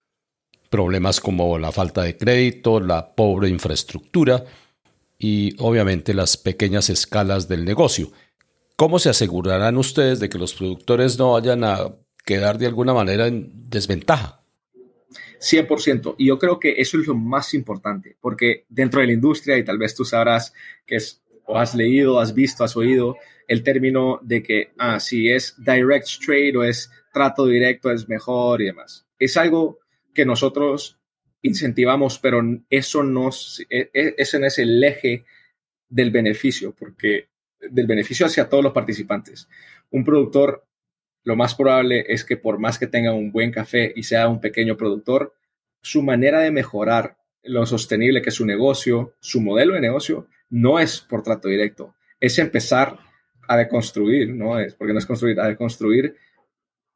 Problemas 0.68 1.20
como 1.20 1.56
la 1.58 1.70
falta 1.70 2.02
de 2.02 2.16
crédito, 2.16 2.80
la 2.80 3.14
pobre 3.14 3.48
infraestructura, 3.48 4.44
y 5.16 5.54
obviamente 5.62 6.12
las 6.12 6.36
pequeñas 6.36 6.90
escalas 6.90 7.46
del 7.46 7.64
negocio. 7.64 8.10
¿Cómo 8.74 8.98
se 8.98 9.10
asegurarán 9.10 9.76
ustedes 9.76 10.18
de 10.18 10.28
que 10.28 10.38
los 10.38 10.54
productores 10.54 11.20
no 11.20 11.34
vayan 11.34 11.62
a 11.62 11.94
quedar 12.24 12.58
de 12.58 12.66
alguna 12.66 12.94
manera 12.94 13.28
en 13.28 13.70
desventaja? 13.70 14.42
100%. 15.40 16.14
Y 16.18 16.26
yo 16.26 16.38
creo 16.38 16.58
que 16.58 16.74
eso 16.78 16.98
es 16.98 17.06
lo 17.06 17.14
más 17.14 17.54
importante, 17.54 18.16
porque 18.20 18.64
dentro 18.68 19.00
de 19.00 19.06
la 19.06 19.12
industria, 19.12 19.56
y 19.56 19.64
tal 19.64 19.78
vez 19.78 19.94
tú 19.94 20.04
sabrás 20.04 20.52
que 20.86 20.96
es, 20.96 21.22
o 21.44 21.58
has 21.58 21.74
leído, 21.74 22.20
has 22.20 22.34
visto, 22.34 22.64
has 22.64 22.76
oído 22.76 23.16
el 23.46 23.62
término 23.62 24.20
de 24.22 24.42
que, 24.42 24.72
ah, 24.78 25.00
si 25.00 25.30
es 25.30 25.54
direct 25.58 26.08
trade 26.24 26.56
o 26.56 26.64
es 26.64 26.90
trato 27.12 27.46
directo 27.46 27.90
es 27.90 28.08
mejor 28.08 28.60
y 28.60 28.66
demás. 28.66 29.06
Es 29.18 29.36
algo 29.36 29.78
que 30.14 30.26
nosotros 30.26 30.98
incentivamos, 31.42 32.18
pero 32.18 32.42
eso 32.68 33.02
no, 33.02 33.30
e, 33.70 33.90
e, 33.92 34.14
ese 34.18 34.38
no 34.38 34.46
es 34.46 34.58
el 34.58 34.82
eje 34.84 35.24
del 35.88 36.10
beneficio, 36.10 36.74
porque 36.78 37.28
del 37.70 37.86
beneficio 37.86 38.26
hacia 38.26 38.48
todos 38.48 38.62
los 38.62 38.72
participantes. 38.72 39.48
Un 39.90 40.04
productor, 40.04 40.67
lo 41.24 41.36
más 41.36 41.54
probable 41.54 42.04
es 42.08 42.24
que 42.24 42.36
por 42.36 42.58
más 42.58 42.78
que 42.78 42.86
tenga 42.86 43.12
un 43.12 43.32
buen 43.32 43.50
café 43.50 43.92
y 43.94 44.02
sea 44.04 44.28
un 44.28 44.40
pequeño 44.40 44.76
productor, 44.76 45.34
su 45.80 46.02
manera 46.02 46.40
de 46.40 46.50
mejorar 46.50 47.18
lo 47.42 47.64
sostenible 47.66 48.22
que 48.22 48.30
es 48.30 48.34
su 48.34 48.46
negocio, 48.46 49.14
su 49.20 49.40
modelo 49.40 49.74
de 49.74 49.80
negocio, 49.80 50.26
no 50.50 50.78
es 50.78 51.00
por 51.00 51.22
trato 51.22 51.48
directo, 51.48 51.94
es 52.20 52.38
empezar 52.38 52.98
a 53.46 53.56
deconstruir, 53.56 54.34
no 54.34 54.58
es 54.58 54.74
porque 54.74 54.92
no 54.92 54.98
es 54.98 55.06
construir, 55.06 55.40
a 55.40 55.48
deconstruir 55.48 56.16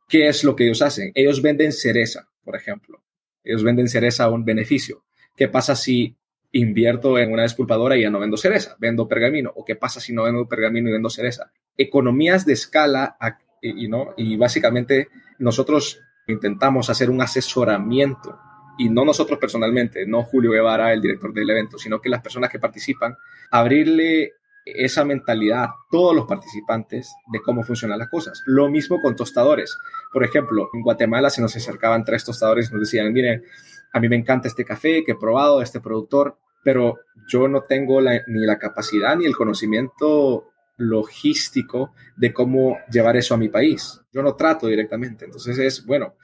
qué 0.08 0.28
es 0.28 0.44
lo 0.44 0.54
que 0.54 0.64
ellos 0.64 0.82
hacen. 0.82 1.10
Ellos 1.14 1.40
venden 1.40 1.72
cereza, 1.72 2.28
por 2.44 2.56
ejemplo. 2.56 3.02
Ellos 3.42 3.64
venden 3.64 3.88
cereza 3.88 4.24
a 4.24 4.30
un 4.30 4.44
beneficio. 4.44 5.04
¿Qué 5.36 5.48
pasa 5.48 5.74
si 5.74 6.16
invierto 6.52 7.18
en 7.18 7.32
una 7.32 7.42
despulpadora 7.42 7.96
y 7.96 8.02
ya 8.02 8.10
no 8.10 8.20
vendo 8.20 8.36
cereza, 8.36 8.76
vendo 8.78 9.08
pergamino? 9.08 9.52
¿O 9.56 9.64
qué 9.64 9.74
pasa 9.74 10.00
si 10.00 10.12
no 10.12 10.24
vendo 10.24 10.46
pergamino 10.46 10.90
y 10.90 10.92
vendo 10.92 11.08
cereza? 11.08 11.50
Economías 11.76 12.44
de 12.44 12.52
escala 12.52 13.16
y, 13.62 13.88
¿no? 13.88 14.12
y 14.16 14.36
básicamente 14.36 15.08
nosotros 15.38 16.00
intentamos 16.26 16.90
hacer 16.90 17.08
un 17.08 17.22
asesoramiento 17.22 18.38
y 18.78 18.88
no 18.88 19.04
nosotros 19.04 19.38
personalmente, 19.38 20.06
no 20.06 20.24
Julio 20.24 20.50
Guevara, 20.50 20.92
el 20.92 21.00
director 21.00 21.32
del 21.32 21.48
evento, 21.48 21.78
sino 21.78 22.00
que 22.00 22.08
las 22.08 22.22
personas 22.22 22.50
que 22.50 22.58
participan, 22.58 23.16
abrirle 23.50 24.32
esa 24.64 25.04
mentalidad 25.04 25.64
a 25.64 25.74
todos 25.90 26.14
los 26.14 26.26
participantes 26.26 27.12
de 27.32 27.42
cómo 27.42 27.64
funcionan 27.64 27.98
las 27.98 28.08
cosas. 28.08 28.42
Lo 28.46 28.68
mismo 28.68 29.00
con 29.00 29.16
tostadores. 29.16 29.76
Por 30.12 30.24
ejemplo, 30.24 30.70
en 30.72 30.82
Guatemala 30.82 31.30
se 31.30 31.42
nos 31.42 31.54
acercaban 31.56 32.04
tres 32.04 32.24
tostadores 32.24 32.70
y 32.70 32.72
nos 32.72 32.80
decían, 32.82 33.12
miren, 33.12 33.44
a 33.92 34.00
mí 34.00 34.08
me 34.08 34.16
encanta 34.16 34.48
este 34.48 34.64
café 34.64 35.04
que 35.04 35.12
he 35.12 35.16
probado 35.16 35.60
este 35.62 35.80
productor, 35.80 36.38
pero 36.62 37.00
yo 37.28 37.48
no 37.48 37.62
tengo 37.62 38.00
ni 38.00 38.46
la 38.46 38.58
capacidad 38.58 39.16
ni 39.16 39.26
el 39.26 39.36
conocimiento 39.36 40.51
logístico 40.82 41.92
de 42.16 42.32
cómo 42.32 42.78
llevar 42.90 43.16
eso 43.16 43.34
a 43.34 43.38
mi 43.38 43.48
país. 43.48 44.00
Yo 44.12 44.22
no 44.22 44.34
trato 44.34 44.66
directamente. 44.66 45.24
Entonces 45.24 45.58
es, 45.58 45.84
bueno, 45.86 46.14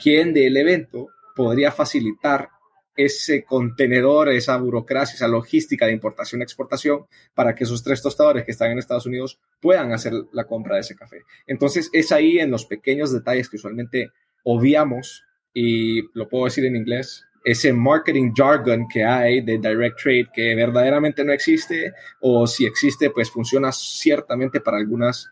¿quién 0.00 0.32
del 0.32 0.56
evento 0.56 1.08
podría 1.34 1.72
facilitar 1.72 2.50
ese 2.94 3.44
contenedor, 3.44 4.28
esa 4.28 4.56
burocracia, 4.58 5.14
esa 5.14 5.28
logística 5.28 5.86
de 5.86 5.92
importación 5.92 6.40
y 6.40 6.44
exportación 6.44 7.06
para 7.34 7.54
que 7.54 7.64
esos 7.64 7.82
tres 7.82 8.02
tostadores 8.02 8.44
que 8.44 8.50
están 8.52 8.70
en 8.70 8.78
Estados 8.78 9.06
Unidos 9.06 9.40
puedan 9.60 9.92
hacer 9.92 10.12
la 10.32 10.44
compra 10.44 10.74
de 10.74 10.82
ese 10.82 10.94
café. 10.94 11.22
Entonces 11.46 11.88
es 11.92 12.12
ahí 12.12 12.38
en 12.38 12.50
los 12.50 12.66
pequeños 12.66 13.12
detalles 13.12 13.48
que 13.48 13.56
usualmente 13.56 14.12
obviamos 14.44 15.24
y 15.54 16.02
lo 16.16 16.28
puedo 16.28 16.44
decir 16.44 16.64
en 16.66 16.76
inglés, 16.76 17.24
ese 17.44 17.72
marketing 17.72 18.32
jargon 18.34 18.86
que 18.88 19.04
hay 19.04 19.40
de 19.40 19.58
direct 19.58 20.00
trade 20.00 20.28
que 20.32 20.54
verdaderamente 20.54 21.24
no 21.24 21.32
existe 21.32 21.92
o 22.20 22.46
si 22.46 22.66
existe 22.66 23.10
pues 23.10 23.30
funciona 23.30 23.72
ciertamente 23.72 24.60
para 24.60 24.76
algunas 24.76 25.30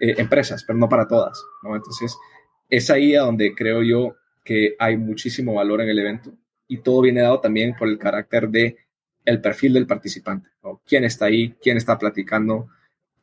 eh, 0.00 0.14
empresas, 0.18 0.64
pero 0.64 0.78
no 0.78 0.88
para 0.88 1.06
todas. 1.06 1.42
¿no? 1.62 1.76
Entonces 1.76 2.16
es 2.68 2.90
ahí 2.90 3.14
a 3.14 3.22
donde 3.22 3.54
creo 3.54 3.82
yo 3.82 4.16
que 4.44 4.74
hay 4.78 4.96
muchísimo 4.96 5.54
valor 5.54 5.80
en 5.82 5.88
el 5.88 5.98
evento 5.98 6.32
y 6.66 6.78
todo 6.78 7.02
viene 7.02 7.20
dado 7.20 7.40
también 7.40 7.74
por 7.76 7.88
el 7.88 7.98
carácter 7.98 8.48
de 8.48 8.76
el 9.24 9.40
perfil 9.40 9.74
del 9.74 9.86
participante, 9.86 10.50
quién 10.84 11.04
está 11.04 11.26
ahí, 11.26 11.54
quién 11.62 11.76
está 11.76 11.96
platicando. 11.96 12.68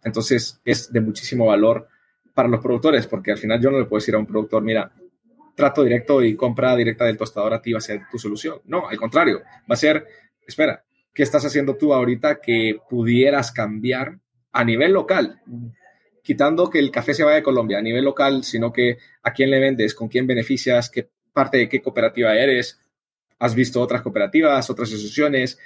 Entonces 0.04 0.62
es 0.64 0.94
de 0.94 1.02
muchísimo 1.02 1.48
valor 1.48 1.90
para 2.34 2.48
los 2.48 2.62
productores, 2.62 3.06
porque 3.06 3.32
al 3.32 3.38
final 3.38 3.60
yo 3.60 3.70
no 3.70 3.80
le 3.80 3.86
puedo 3.86 4.00
decir 4.00 4.16
a 4.16 4.20
un 4.20 4.26
productor, 4.26 4.64
mira, 4.64 4.94
trato 5.60 5.84
directo 5.84 6.24
y 6.24 6.38
compra 6.38 6.74
directa 6.74 7.04
del 7.04 7.18
tostador 7.18 7.54
a 7.54 7.62
ti 7.62 7.74
va 7.74 7.80
a 7.80 7.82
ser 7.82 8.04
tu 8.10 8.18
solución. 8.18 8.62
No, 8.64 8.88
al 8.88 8.96
contrario, 8.96 9.42
va 9.70 9.74
a 9.74 9.76
ser, 9.76 10.08
espera, 10.48 10.86
¿qué 11.14 11.22
estás 11.22 11.44
haciendo 11.44 11.76
tú 11.76 11.94
ahorita 11.94 12.40
que 12.40 12.78
pudieras 12.90 13.52
cambiar 13.52 14.20
a 14.54 14.64
nivel 14.64 14.94
local? 14.94 15.42
Quitando 16.24 16.70
que 16.70 16.80
el 16.80 16.92
café 16.92 17.14
se 17.14 17.26
vaya 17.26 17.36
de 17.36 17.44
Colombia 17.44 17.80
a 17.80 17.82
nivel 17.82 18.06
local, 18.06 18.46
sino 18.46 18.72
que 18.72 19.00
a 19.22 19.34
quién 19.34 19.52
le 19.52 19.60
vendes, 19.60 19.94
con 19.94 20.08
quién 20.08 20.26
beneficias, 20.26 20.90
qué 20.90 21.10
parte 21.34 21.58
de 21.58 21.68
qué 21.68 21.82
cooperativa 21.82 22.38
eres, 22.38 22.80
has 23.38 23.54
visto 23.54 23.82
otras 23.82 24.02
cooperativas, 24.02 24.70
otras 24.70 24.88
asociaciones, 24.88 25.60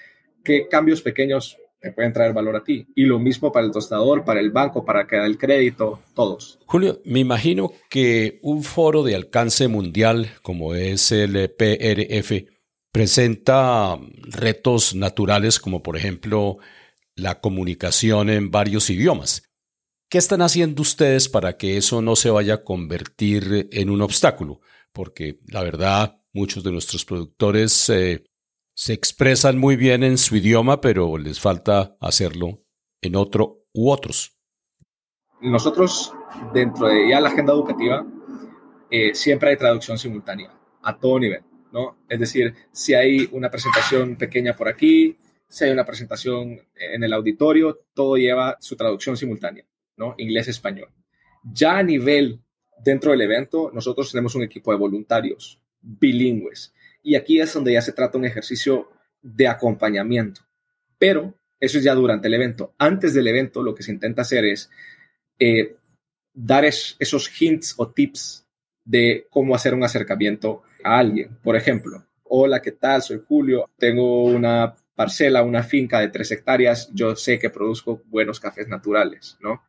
qué 0.44 0.68
cambios 0.68 1.04
pequeños 1.04 1.60
te 1.84 1.92
pueden 1.92 2.13
traer 2.13 2.32
valor 2.32 2.56
a 2.56 2.63
ti. 2.63 2.88
Y 2.96 3.04
lo 3.04 3.20
mismo 3.20 3.52
para 3.52 3.66
el 3.66 3.74
tostador, 3.74 4.24
para 4.24 4.40
el 4.40 4.52
banco, 4.52 4.86
para 4.86 5.06
que 5.06 5.18
el 5.18 5.38
crédito, 5.38 6.00
todos. 6.16 6.58
Julio, 6.66 7.02
me 7.04 7.20
imagino 7.20 7.74
que 7.90 8.40
un 8.42 8.63
foro 8.63 9.04
de 9.04 9.16
alcance 9.16 9.68
mundial 9.68 10.30
como 10.42 10.75
es 10.75 11.12
el 11.12 11.52
PRF 11.52 12.48
presenta 12.94 14.00
retos 14.22 14.96
naturales 14.96 15.60
como 15.60 15.84
por 15.84 15.98
ejemplo 15.98 16.58
la 17.16 17.42
comunicación 17.42 18.30
en 18.30 18.50
varios 18.50 18.90
idiomas. 18.90 19.44
¿Qué 20.10 20.20
están 20.20 20.42
haciendo 20.42 20.84
ustedes 20.84 21.28
para 21.28 21.58
que 21.58 21.75
eso 21.75 22.02
no 22.02 22.16
se 22.16 22.30
vaya 22.30 22.54
a 22.54 22.63
convertir 22.63 23.68
en 23.74 23.90
un 23.90 24.02
obstáculo? 24.02 24.62
Porque 24.94 25.40
la 25.48 25.63
verdad, 25.63 26.22
muchos 26.32 26.63
de 26.63 26.72
nuestros 26.72 27.04
productores 27.04 27.90
eh, 27.90 28.24
se 28.75 28.94
expresan 28.94 29.58
muy 29.58 29.75
bien 29.75 30.03
en 30.03 30.18
su 30.18 30.36
idioma, 30.36 30.82
pero 30.82 31.18
les 31.18 31.39
falta 31.39 31.96
hacerlo 32.00 32.63
en 33.01 33.15
otro 33.15 33.65
u 33.74 33.92
otros. 33.92 34.38
Nosotros, 35.42 36.13
dentro 36.53 36.88
de 36.88 37.10
ya 37.10 37.20
la 37.20 37.30
agenda 37.30 37.53
educativa, 37.53 38.06
eh, 38.89 39.13
siempre 39.13 39.50
hay 39.50 39.58
traducción 39.58 39.98
simultánea 39.98 40.51
a 40.82 40.98
todo 40.98 41.20
nivel, 41.20 41.44
¿no? 41.72 41.98
Es 42.10 42.20
decir, 42.20 42.53
si 42.72 42.94
hay 42.94 43.30
una 43.32 43.50
presentación 43.50 44.15
pequeña 44.15 44.56
por 44.56 44.68
aquí, 44.68 45.18
si 45.48 45.65
hay 45.65 45.72
una 45.72 45.86
presentación 45.86 46.60
en 46.75 47.03
el 47.03 47.13
auditorio, 47.13 47.80
todo 47.94 48.15
lleva 48.18 48.58
su 48.60 48.75
traducción 48.75 49.18
simultánea, 49.18 49.65
¿no? 49.98 50.15
Inglés-español. 50.18 50.89
Ya 51.44 51.77
a 51.77 51.84
nivel 51.84 52.39
dentro 52.84 53.12
del 53.12 53.22
evento, 53.22 53.70
nosotros 53.74 54.12
tenemos 54.12 54.34
un 54.36 54.44
equipo 54.44 54.72
de 54.72 54.77
voluntarios 54.77 55.60
bilingües 55.82 56.74
y 57.03 57.15
aquí 57.15 57.39
es 57.39 57.53
donde 57.53 57.74
ya 57.74 57.81
se 57.81 57.91
trata 57.91 58.17
un 58.17 58.25
ejercicio 58.25 58.89
de 59.22 59.48
acompañamiento. 59.48 60.41
Pero 60.98 61.36
eso 61.60 61.77
es 61.77 61.83
ya 61.83 61.93
durante 61.93 62.27
el 62.27 62.33
evento. 62.33 62.74
Antes 62.77 63.13
del 63.13 63.27
evento, 63.27 63.62
lo 63.62 63.75
que 63.75 63.83
se 63.83 63.91
intenta 63.91 64.24
hacer 64.24 64.45
es 64.45 64.69
eh, 65.38 65.75
dar 66.33 66.65
esos 66.65 67.41
hints 67.41 67.75
o 67.77 67.89
tips 67.89 68.48
de 68.86 69.27
cómo 69.29 69.53
hacer 69.53 69.74
un 69.74 69.83
acercamiento 69.83 70.63
a 70.83 70.98
alguien. 70.98 71.38
Por 71.43 71.55
ejemplo, 71.55 72.05
hola, 72.24 72.62
¿qué 72.62 72.72
tal? 72.72 73.01
Soy 73.01 73.22
Julio, 73.25 73.69
tengo 73.77 74.25
una 74.25 74.75
parcela, 74.95 75.43
una 75.43 75.63
finca 75.63 76.00
de 76.00 76.10
tres 76.10 76.31
hectáreas, 76.31 76.89
yo 76.93 77.15
sé 77.15 77.39
que 77.39 77.50
produzco 77.50 78.01
buenos 78.05 78.39
cafés 78.39 78.67
naturales, 78.67 79.38
¿no? 79.41 79.63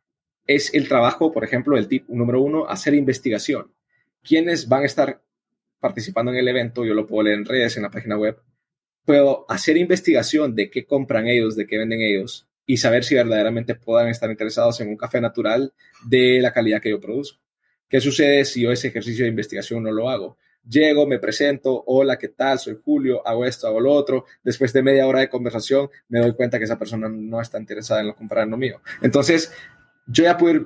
Es 0.47 0.73
el 0.73 0.87
trabajo, 0.87 1.31
por 1.31 1.43
ejemplo, 1.43 1.77
el 1.77 1.87
tip 1.87 2.07
número 2.07 2.41
uno, 2.41 2.67
hacer 2.67 2.93
investigación. 2.93 3.73
¿Quiénes 4.21 4.67
van 4.67 4.83
a 4.83 4.85
estar 4.85 5.24
participando 5.85 6.31
en 6.31 6.39
el 6.39 6.47
evento, 6.47 6.83
yo 6.83 6.95
lo 6.95 7.05
puedo 7.05 7.21
leer 7.21 7.37
en 7.37 7.45
redes, 7.45 7.77
en 7.77 7.83
la 7.83 7.91
página 7.91 8.17
web, 8.17 8.41
puedo 9.05 9.45
hacer 9.47 9.77
investigación 9.77 10.55
de 10.55 10.71
qué 10.71 10.87
compran 10.87 11.27
ellos, 11.27 11.55
de 11.55 11.67
qué 11.67 11.77
venden 11.77 12.01
ellos 12.01 12.47
y 12.65 12.77
saber 12.77 13.03
si 13.03 13.13
verdaderamente 13.13 13.75
puedan 13.75 14.07
estar 14.07 14.31
interesados 14.31 14.81
en 14.81 14.89
un 14.89 14.97
café 14.97 15.21
natural 15.21 15.73
de 16.07 16.41
la 16.41 16.51
calidad 16.51 16.81
que 16.81 16.89
yo 16.89 16.99
produzco. 16.99 17.39
¿Qué 17.87 18.01
sucede 18.01 18.45
si 18.45 18.63
yo 18.63 18.71
ese 18.71 18.87
ejercicio 18.87 19.25
de 19.25 19.29
investigación 19.29 19.83
no 19.83 19.91
lo 19.91 20.09
hago? 20.09 20.39
Llego, 20.67 21.05
me 21.05 21.19
presento, 21.19 21.83
hola, 21.85 22.17
¿qué 22.17 22.29
tal? 22.29 22.57
Soy 22.57 22.79
Julio, 22.83 23.21
hago 23.27 23.45
esto, 23.45 23.67
hago 23.67 23.79
lo 23.79 23.93
otro. 23.93 24.25
Después 24.43 24.73
de 24.73 24.81
media 24.81 25.05
hora 25.05 25.19
de 25.19 25.29
conversación, 25.29 25.91
me 26.07 26.17
doy 26.17 26.33
cuenta 26.33 26.57
que 26.57 26.63
esa 26.63 26.79
persona 26.79 27.07
no 27.07 27.39
está 27.39 27.59
interesada 27.59 28.01
en 28.01 28.07
lo 28.07 28.15
comprar 28.15 28.47
lo 28.47 28.57
mío. 28.57 28.81
Entonces, 29.03 29.53
yo 30.07 30.23
ya 30.23 30.35
puedo 30.35 30.55
ir 30.55 30.65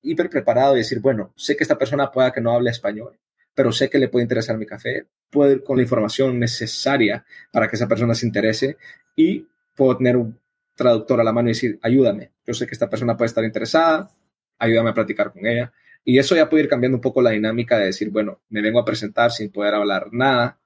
hiper 0.00 0.30
preparado 0.30 0.74
y 0.74 0.78
decir, 0.78 1.00
bueno, 1.00 1.34
sé 1.36 1.54
que 1.54 1.64
esta 1.64 1.76
persona 1.76 2.10
pueda 2.10 2.32
que 2.32 2.40
no 2.40 2.54
hable 2.54 2.70
español, 2.70 3.18
pero 3.58 3.72
sé 3.72 3.90
que 3.90 3.98
le 3.98 4.06
puede 4.06 4.22
interesar 4.22 4.56
mi 4.56 4.66
café, 4.66 5.06
puedo 5.30 5.50
ir 5.50 5.64
con 5.64 5.78
la 5.78 5.82
información 5.82 6.38
necesaria 6.38 7.24
para 7.50 7.66
que 7.66 7.74
esa 7.74 7.88
persona 7.88 8.14
se 8.14 8.24
interese 8.24 8.76
y 9.16 9.48
puedo 9.74 9.96
tener 9.96 10.16
un 10.16 10.38
traductor 10.76 11.20
a 11.20 11.24
la 11.24 11.32
mano 11.32 11.48
y 11.48 11.54
decir, 11.54 11.76
ayúdame, 11.82 12.30
yo 12.46 12.54
sé 12.54 12.68
que 12.68 12.74
esta 12.74 12.88
persona 12.88 13.16
puede 13.16 13.26
estar 13.26 13.42
interesada, 13.42 14.12
ayúdame 14.60 14.90
a 14.90 14.94
platicar 14.94 15.32
con 15.32 15.44
ella. 15.44 15.72
Y 16.04 16.20
eso 16.20 16.36
ya 16.36 16.48
puede 16.48 16.62
ir 16.62 16.68
cambiando 16.68 16.98
un 16.98 17.00
poco 17.00 17.20
la 17.20 17.30
dinámica 17.30 17.76
de 17.76 17.86
decir, 17.86 18.10
bueno, 18.10 18.42
me 18.48 18.62
vengo 18.62 18.78
a 18.78 18.84
presentar 18.84 19.32
sin 19.32 19.50
poder 19.50 19.74
hablar 19.74 20.10
nada 20.12 20.60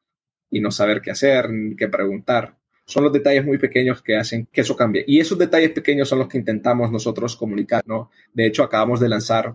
y 0.51 0.61
no 0.61 0.71
saber 0.71 1.01
qué 1.01 1.13
hacer, 1.13 1.49
ni 1.49 1.75
qué 1.75 1.89
preguntar. 1.89 2.59
Son 2.85 3.05
los 3.05 3.13
detalles 3.15 3.43
muy 3.43 3.57
pequeños 3.57 4.03
que 4.03 4.17
hacen 4.17 4.49
que 4.53 4.61
eso 4.61 4.77
cambie. 4.77 5.03
Y 5.07 5.19
esos 5.19 5.39
detalles 5.39 5.71
pequeños 5.71 6.11
son 6.11 6.19
los 6.19 6.29
que 6.29 6.37
intentamos 6.37 6.93
nosotros 6.93 7.37
comunicar, 7.37 7.83
¿no? 7.87 8.11
De 8.35 8.45
hecho, 8.45 8.63
acabamos 8.63 9.01
de 9.01 9.09
lanzar 9.09 9.55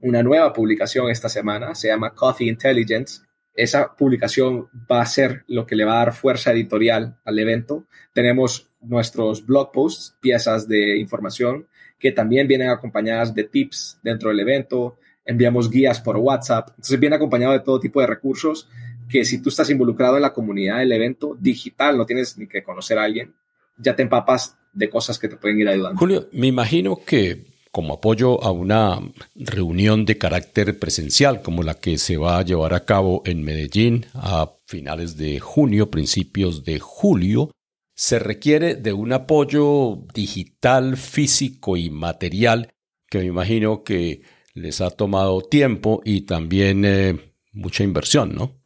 una 0.00 0.22
nueva 0.22 0.52
publicación 0.52 1.10
esta 1.10 1.28
semana, 1.28 1.74
se 1.74 1.88
llama 1.88 2.14
Coffee 2.14 2.48
Intelligence. 2.48 3.22
Esa 3.54 3.94
publicación 3.94 4.68
va 4.90 5.02
a 5.02 5.06
ser 5.06 5.44
lo 5.48 5.66
que 5.66 5.76
le 5.76 5.84
va 5.84 5.94
a 5.94 6.04
dar 6.04 6.14
fuerza 6.14 6.52
editorial 6.52 7.18
al 7.24 7.38
evento. 7.38 7.84
Tenemos 8.14 8.70
nuestros 8.80 9.44
blog 9.44 9.72
posts, 9.72 10.16
piezas 10.20 10.66
de 10.68 10.98
información 10.98 11.66
que 11.98 12.12
también 12.12 12.48
vienen 12.48 12.70
acompañadas 12.70 13.34
de 13.34 13.44
tips 13.44 13.98
dentro 14.02 14.30
del 14.30 14.40
evento. 14.40 14.96
Enviamos 15.24 15.70
guías 15.70 16.00
por 16.00 16.16
WhatsApp. 16.16 16.68
Entonces 16.70 16.98
viene 16.98 17.16
acompañado 17.16 17.52
de 17.52 17.60
todo 17.60 17.78
tipo 17.78 18.00
de 18.00 18.06
recursos 18.06 18.68
que 19.08 19.24
si 19.24 19.42
tú 19.42 19.50
estás 19.50 19.68
involucrado 19.68 20.16
en 20.16 20.22
la 20.22 20.32
comunidad 20.32 20.78
del 20.78 20.92
evento 20.92 21.36
digital, 21.38 21.98
no 21.98 22.06
tienes 22.06 22.38
ni 22.38 22.46
que 22.46 22.62
conocer 22.62 22.98
a 22.98 23.04
alguien, 23.04 23.34
ya 23.76 23.94
te 23.94 24.02
empapas 24.02 24.56
de 24.72 24.88
cosas 24.88 25.18
que 25.18 25.28
te 25.28 25.36
pueden 25.36 25.58
ir 25.58 25.68
ayudando. 25.68 25.98
Julio, 25.98 26.28
me 26.32 26.46
imagino 26.46 27.00
que 27.04 27.49
como 27.70 27.94
apoyo 27.94 28.42
a 28.42 28.50
una 28.50 28.98
reunión 29.34 30.04
de 30.04 30.18
carácter 30.18 30.78
presencial 30.78 31.42
como 31.42 31.62
la 31.62 31.74
que 31.74 31.98
se 31.98 32.16
va 32.16 32.38
a 32.38 32.44
llevar 32.44 32.74
a 32.74 32.84
cabo 32.84 33.22
en 33.24 33.44
Medellín 33.44 34.06
a 34.14 34.50
finales 34.66 35.16
de 35.16 35.40
junio, 35.40 35.90
principios 35.90 36.64
de 36.64 36.80
julio, 36.80 37.50
se 37.94 38.18
requiere 38.18 38.74
de 38.74 38.92
un 38.92 39.12
apoyo 39.12 39.98
digital, 40.14 40.96
físico 40.96 41.76
y 41.76 41.90
material 41.90 42.72
que 43.08 43.18
me 43.18 43.26
imagino 43.26 43.82
que 43.82 44.22
les 44.54 44.80
ha 44.80 44.90
tomado 44.90 45.42
tiempo 45.42 46.00
y 46.04 46.22
también 46.22 46.84
eh, 46.84 47.34
mucha 47.52 47.84
inversión, 47.84 48.34
¿no? 48.34 48.60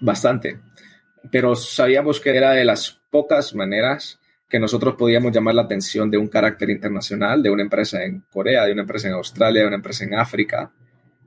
Bastante. 0.00 0.60
Pero 1.32 1.56
sabíamos 1.56 2.20
que 2.20 2.36
era 2.36 2.52
de 2.52 2.64
las 2.64 3.00
pocas 3.10 3.54
maneras 3.54 4.18
que 4.48 4.58
nosotros 4.58 4.94
podíamos 4.96 5.32
llamar 5.32 5.54
la 5.54 5.62
atención 5.62 6.10
de 6.10 6.18
un 6.18 6.28
carácter 6.28 6.70
internacional, 6.70 7.42
de 7.42 7.50
una 7.50 7.62
empresa 7.62 8.02
en 8.02 8.24
Corea, 8.30 8.64
de 8.64 8.72
una 8.72 8.82
empresa 8.82 9.08
en 9.08 9.14
Australia, 9.14 9.62
de 9.62 9.66
una 9.66 9.76
empresa 9.76 10.04
en 10.04 10.14
África, 10.14 10.72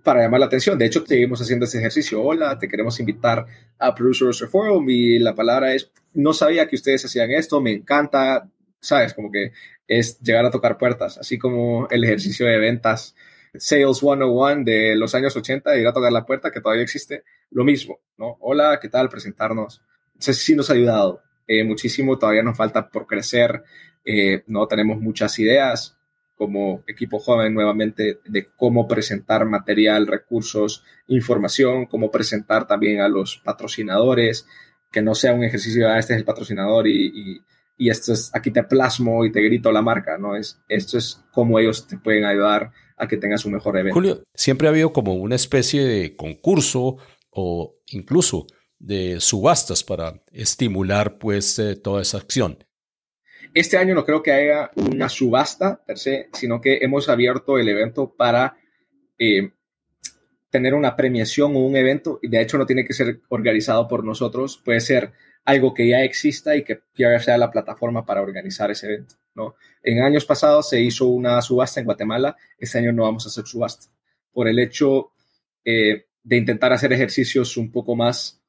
para 0.03 0.21
llamar 0.21 0.39
la 0.39 0.47
atención. 0.47 0.77
De 0.79 0.85
hecho, 0.85 1.05
seguimos 1.05 1.39
haciendo 1.41 1.65
ese 1.65 1.77
ejercicio. 1.77 2.21
Hola, 2.23 2.57
te 2.57 2.67
queremos 2.67 2.99
invitar 2.99 3.45
a 3.77 3.93
Producers 3.93 4.43
Forum 4.49 4.89
y 4.89 5.19
la 5.19 5.35
palabra 5.35 5.73
es, 5.73 5.91
no 6.15 6.33
sabía 6.33 6.67
que 6.67 6.75
ustedes 6.75 7.05
hacían 7.05 7.31
esto, 7.31 7.61
me 7.61 7.71
encanta, 7.71 8.49
sabes, 8.79 9.13
como 9.13 9.31
que 9.31 9.51
es 9.87 10.19
llegar 10.19 10.45
a 10.45 10.51
tocar 10.51 10.77
puertas, 10.77 11.19
así 11.19 11.37
como 11.37 11.87
el 11.89 12.03
ejercicio 12.03 12.47
de 12.47 12.57
ventas 12.57 13.15
Sales 13.53 13.97
101 13.97 14.63
de 14.63 14.95
los 14.95 15.13
años 15.13 15.35
80, 15.35 15.75
ir 15.77 15.85
a 15.85 15.93
tocar 15.93 16.11
la 16.11 16.25
puerta, 16.25 16.51
que 16.51 16.61
todavía 16.61 16.83
existe, 16.83 17.23
lo 17.51 17.63
mismo, 17.65 17.99
¿no? 18.17 18.37
Hola, 18.39 18.79
¿qué 18.81 18.87
tal? 18.87 19.09
Presentarnos. 19.09 19.81
Entonces 20.13 20.37
sí 20.37 20.55
nos 20.55 20.69
ha 20.69 20.73
ayudado. 20.73 21.21
Eh, 21.53 21.65
muchísimo, 21.65 22.17
todavía 22.17 22.43
nos 22.43 22.55
falta 22.55 22.89
por 22.89 23.05
crecer, 23.05 23.61
eh, 24.05 24.41
no 24.47 24.67
tenemos 24.67 25.01
muchas 25.01 25.37
ideas 25.37 25.97
como 26.33 26.81
equipo 26.87 27.19
joven 27.19 27.53
nuevamente 27.53 28.19
de 28.23 28.47
cómo 28.55 28.87
presentar 28.87 29.45
material, 29.45 30.07
recursos, 30.07 30.85
información, 31.07 31.87
cómo 31.87 32.09
presentar 32.09 32.67
también 32.67 33.01
a 33.01 33.09
los 33.09 33.41
patrocinadores, 33.43 34.47
que 34.93 35.01
no 35.01 35.13
sea 35.13 35.33
un 35.33 35.43
ejercicio 35.43 35.87
de 35.87 35.91
ah, 35.91 35.99
este 35.99 36.13
es 36.13 36.19
el 36.19 36.25
patrocinador 36.25 36.87
y, 36.87 37.41
y, 37.77 37.89
esto 37.89 38.13
es 38.13 38.33
aquí 38.33 38.51
te 38.51 38.63
plasmo 38.63 39.25
y 39.25 39.31
te 39.33 39.41
grito 39.41 39.73
la 39.73 39.81
marca, 39.81 40.17
¿no? 40.17 40.37
Es, 40.37 40.57
esto 40.69 40.97
es 40.97 41.21
cómo 41.33 41.59
ellos 41.59 41.85
te 41.85 41.97
pueden 41.97 42.23
ayudar 42.23 42.71
a 42.95 43.09
que 43.09 43.17
tengas 43.17 43.43
un 43.43 43.51
mejor 43.51 43.77
evento. 43.77 43.95
Julio, 43.95 44.23
siempre 44.33 44.69
ha 44.69 44.71
habido 44.71 44.93
como 44.93 45.15
una 45.15 45.35
especie 45.35 45.83
de 45.83 46.15
concurso 46.15 46.95
o 47.29 47.73
incluso 47.87 48.47
de 48.81 49.19
subastas 49.19 49.83
para 49.83 50.21
estimular 50.31 51.19
pues 51.19 51.59
eh, 51.59 51.75
toda 51.75 52.01
esa 52.01 52.17
acción. 52.17 52.57
Este 53.53 53.77
año 53.77 53.93
no 53.93 54.05
creo 54.05 54.23
que 54.23 54.31
haya 54.31 54.71
una 54.75 55.07
subasta 55.07 55.83
per 55.85 55.97
se, 55.97 56.29
sino 56.33 56.59
que 56.59 56.79
hemos 56.81 57.09
abierto 57.09 57.59
el 57.59 57.69
evento 57.69 58.13
para 58.15 58.57
eh, 59.19 59.51
tener 60.49 60.73
una 60.73 60.95
premiación 60.95 61.55
o 61.55 61.59
un 61.59 61.75
evento, 61.75 62.19
y 62.21 62.29
de 62.29 62.41
hecho 62.41 62.57
no 62.57 62.65
tiene 62.65 62.85
que 62.85 62.93
ser 62.93 63.21
organizado 63.29 63.87
por 63.87 64.03
nosotros, 64.03 64.61
puede 64.63 64.79
ser 64.79 65.11
algo 65.45 65.73
que 65.73 65.87
ya 65.87 66.03
exista 66.03 66.55
y 66.55 66.63
que 66.63 66.75
PRF 66.75 67.23
sea 67.23 67.37
la 67.37 67.51
plataforma 67.51 68.05
para 68.05 68.21
organizar 68.21 68.71
ese 68.71 68.87
evento. 68.87 69.15
¿no? 69.35 69.55
En 69.83 70.01
años 70.01 70.25
pasados 70.25 70.69
se 70.69 70.81
hizo 70.81 71.07
una 71.07 71.41
subasta 71.41 71.79
en 71.79 71.85
Guatemala, 71.85 72.35
este 72.57 72.79
año 72.79 72.91
no 72.91 73.03
vamos 73.03 73.25
a 73.25 73.29
hacer 73.29 73.45
subasta, 73.45 73.87
por 74.31 74.47
el 74.47 74.59
hecho 74.59 75.11
eh, 75.63 76.05
de 76.23 76.37
intentar 76.37 76.73
hacer 76.73 76.93
ejercicios 76.93 77.57
un 77.57 77.71
poco 77.71 77.95
más 77.95 78.40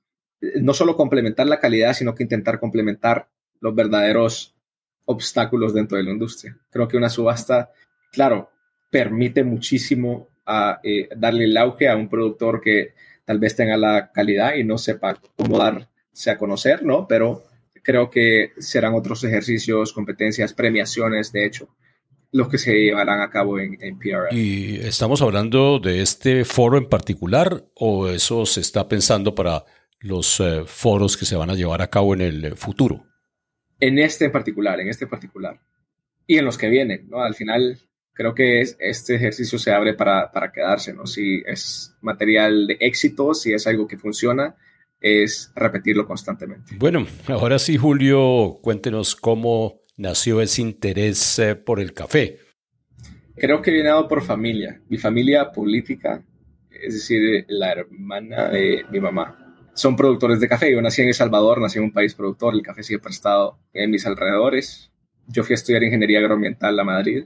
no 0.61 0.74
solo 0.74 0.96
complementar 0.96 1.46
la 1.46 1.61
calidad, 1.61 1.94
sino 1.94 2.14
que 2.14 2.24
intentar 2.24 2.59
complementar 2.59 3.28
los 3.61 3.74
verdaderos 3.74 4.55
obstáculos 5.05 5.74
dentro 5.74 5.96
de 5.96 6.05
la 6.05 6.11
industria. 6.11 6.59
Creo 6.70 6.88
que 6.88 6.96
una 6.96 7.09
subasta, 7.09 7.70
claro, 8.11 8.50
permite 8.90 9.44
muchísimo 9.44 10.28
a, 10.44 10.81
eh, 10.83 11.09
darle 11.16 11.44
el 11.44 11.57
auge 11.57 11.88
a 11.88 11.96
un 11.96 12.09
productor 12.09 12.61
que 12.61 12.94
tal 13.24 13.38
vez 13.38 13.55
tenga 13.55 13.76
la 13.76 14.11
calidad 14.12 14.55
y 14.55 14.64
no 14.64 14.78
sepa 14.78 15.16
cómo 15.37 15.59
darse 15.59 16.31
a 16.31 16.38
conocer, 16.38 16.85
¿no? 16.85 17.07
Pero 17.07 17.44
creo 17.83 18.11
que 18.11 18.52
serán 18.59 18.94
otros 18.94 19.22
ejercicios, 19.24 19.92
competencias, 19.92 20.52
premiaciones, 20.52 21.33
de 21.33 21.46
hecho, 21.46 21.68
los 22.33 22.48
que 22.48 22.59
se 22.59 22.72
llevarán 22.72 23.20
a 23.20 23.31
cabo 23.31 23.59
en, 23.59 23.78
en. 23.81 23.98
¿Y 24.31 24.76
estamos 24.76 25.20
hablando 25.22 25.78
de 25.78 26.00
este 26.02 26.44
foro 26.44 26.78
en 26.78 26.88
particular 26.88 27.64
o 27.74 28.09
eso 28.09 28.46
se 28.46 28.61
está 28.61 28.88
pensando 28.88 29.35
para 29.35 29.64
los 30.03 30.41
eh, 30.41 30.62
foros 30.67 31.17
que 31.17 31.25
se 31.25 31.37
van 31.37 31.51
a 31.51 31.55
llevar 31.55 31.83
a 31.83 31.88
cabo 31.88 32.15
en 32.15 32.21
el 32.21 32.57
futuro? 32.57 33.07
En 33.81 33.99
este 33.99 34.27
en 34.27 34.33
particular, 34.33 34.81
en 34.81 34.88
este 34.88 35.05
en 35.05 35.11
particular. 35.11 35.61
Y 36.27 36.38
en 36.38 36.45
los 36.45 36.59
que 36.59 36.69
vienen, 36.69 37.09
¿no? 37.09 37.23
Al 37.23 37.35
final, 37.35 37.79
creo 38.12 38.35
que 38.35 38.61
este 38.61 39.15
ejercicio 39.15 39.59
se 39.59 39.73
abre 39.73 39.95
para, 39.95 40.31
para 40.31 40.53
quedarse, 40.53 40.93
¿no? 40.93 41.07
Si 41.07 41.43
es 41.47 41.97
material 42.01 42.69
de 42.69 42.77
éxito, 42.81 43.35
si 43.35 43.53
es 43.53 43.67
algo 43.67 43.88
que 43.88 43.99
funciona, 43.99 44.57
es 45.01 45.53
repetirlo 45.57 46.07
constantemente. 46.07 46.77
Bueno, 46.77 47.07
ahora 47.27 47.59
sí, 47.59 47.77
Julio, 47.77 48.61
cuéntenos 48.62 49.17
cómo 49.17 49.83
nació 49.97 50.41
ese 50.41 50.62
interés 50.62 51.38
eh, 51.38 51.57
por 51.57 51.81
el 51.81 51.93
café. 51.93 52.38
Creo 53.37 53.61
que 53.62 53.73
viene 53.73 53.88
dado 53.88 54.09
por 54.09 54.23
familia. 54.23 54.81
Mi 54.88 54.99
familia 54.99 55.51
política, 55.51 56.25
es 56.71 56.95
decir, 56.95 57.45
la 57.49 57.73
hermana 57.73 58.49
de 58.49 58.85
mi 58.91 59.01
mamá, 59.01 59.41
son 59.75 59.97
productores 59.97 60.41
de 60.41 60.49
café. 60.49 60.73
Yo 60.73 60.83
nací 60.83 61.03
en 61.03 61.09
El 61.09 61.15
Salvador, 61.15 61.61
nací 61.61 61.79
en 61.79 61.85
un 61.85 61.93
país 61.93 62.15
productor, 62.15 62.55
el 62.55 62.63
café 62.63 62.83
siempre 62.83 63.11
ha 63.11 63.15
estado 63.15 63.59
en 63.73 63.91
mis 63.91 64.07
alrededores. 64.07 64.91
Yo 65.27 65.45
fui 65.45 65.55
a 65.55 65.57
estudiar 65.57 65.83
ingeniería 65.83 66.19
agroambiental 66.19 66.79
a 66.79 66.85
Madrid 66.85 67.25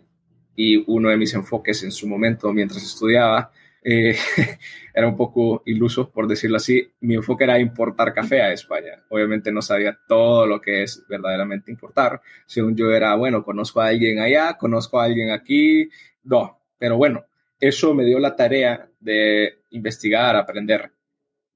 y 0.55 0.83
uno 0.91 1.11
de 1.11 1.17
mis 1.17 1.35
enfoques 1.35 1.83
en 1.83 1.93
su 1.93 2.09
momento 2.09 2.53
mientras 2.53 2.83
estudiaba 2.83 3.51
eh, 3.89 4.17
era 4.95 5.07
un 5.07 5.17
poco 5.17 5.63
iluso, 5.65 6.11
por 6.11 6.27
decirlo 6.27 6.57
así. 6.57 6.93
Mi 7.01 7.15
enfoque 7.15 7.45
era 7.45 7.61
importar 7.61 8.13
café 8.13 8.43
a 8.43 8.53
España. 8.53 9.05
Obviamente 9.11 9.53
no 9.53 9.63
sabía 9.63 9.97
todo 10.09 10.45
lo 10.45 10.61
que 10.61 10.83
es 10.83 11.05
verdaderamente 11.09 11.71
importar. 11.71 12.21
Según 12.47 12.75
yo 12.75 12.91
era, 12.91 13.15
bueno, 13.15 13.45
conozco 13.45 13.81
a 13.81 13.87
alguien 13.87 14.19
allá, 14.19 14.57
conozco 14.59 15.01
a 15.01 15.05
alguien 15.05 15.31
aquí. 15.31 15.89
No, 16.25 16.61
pero 16.79 16.97
bueno, 16.97 17.27
eso 17.61 17.95
me 17.95 18.05
dio 18.05 18.19
la 18.19 18.35
tarea 18.35 18.91
de 18.99 19.61
investigar, 19.71 20.35
aprender. 20.35 20.91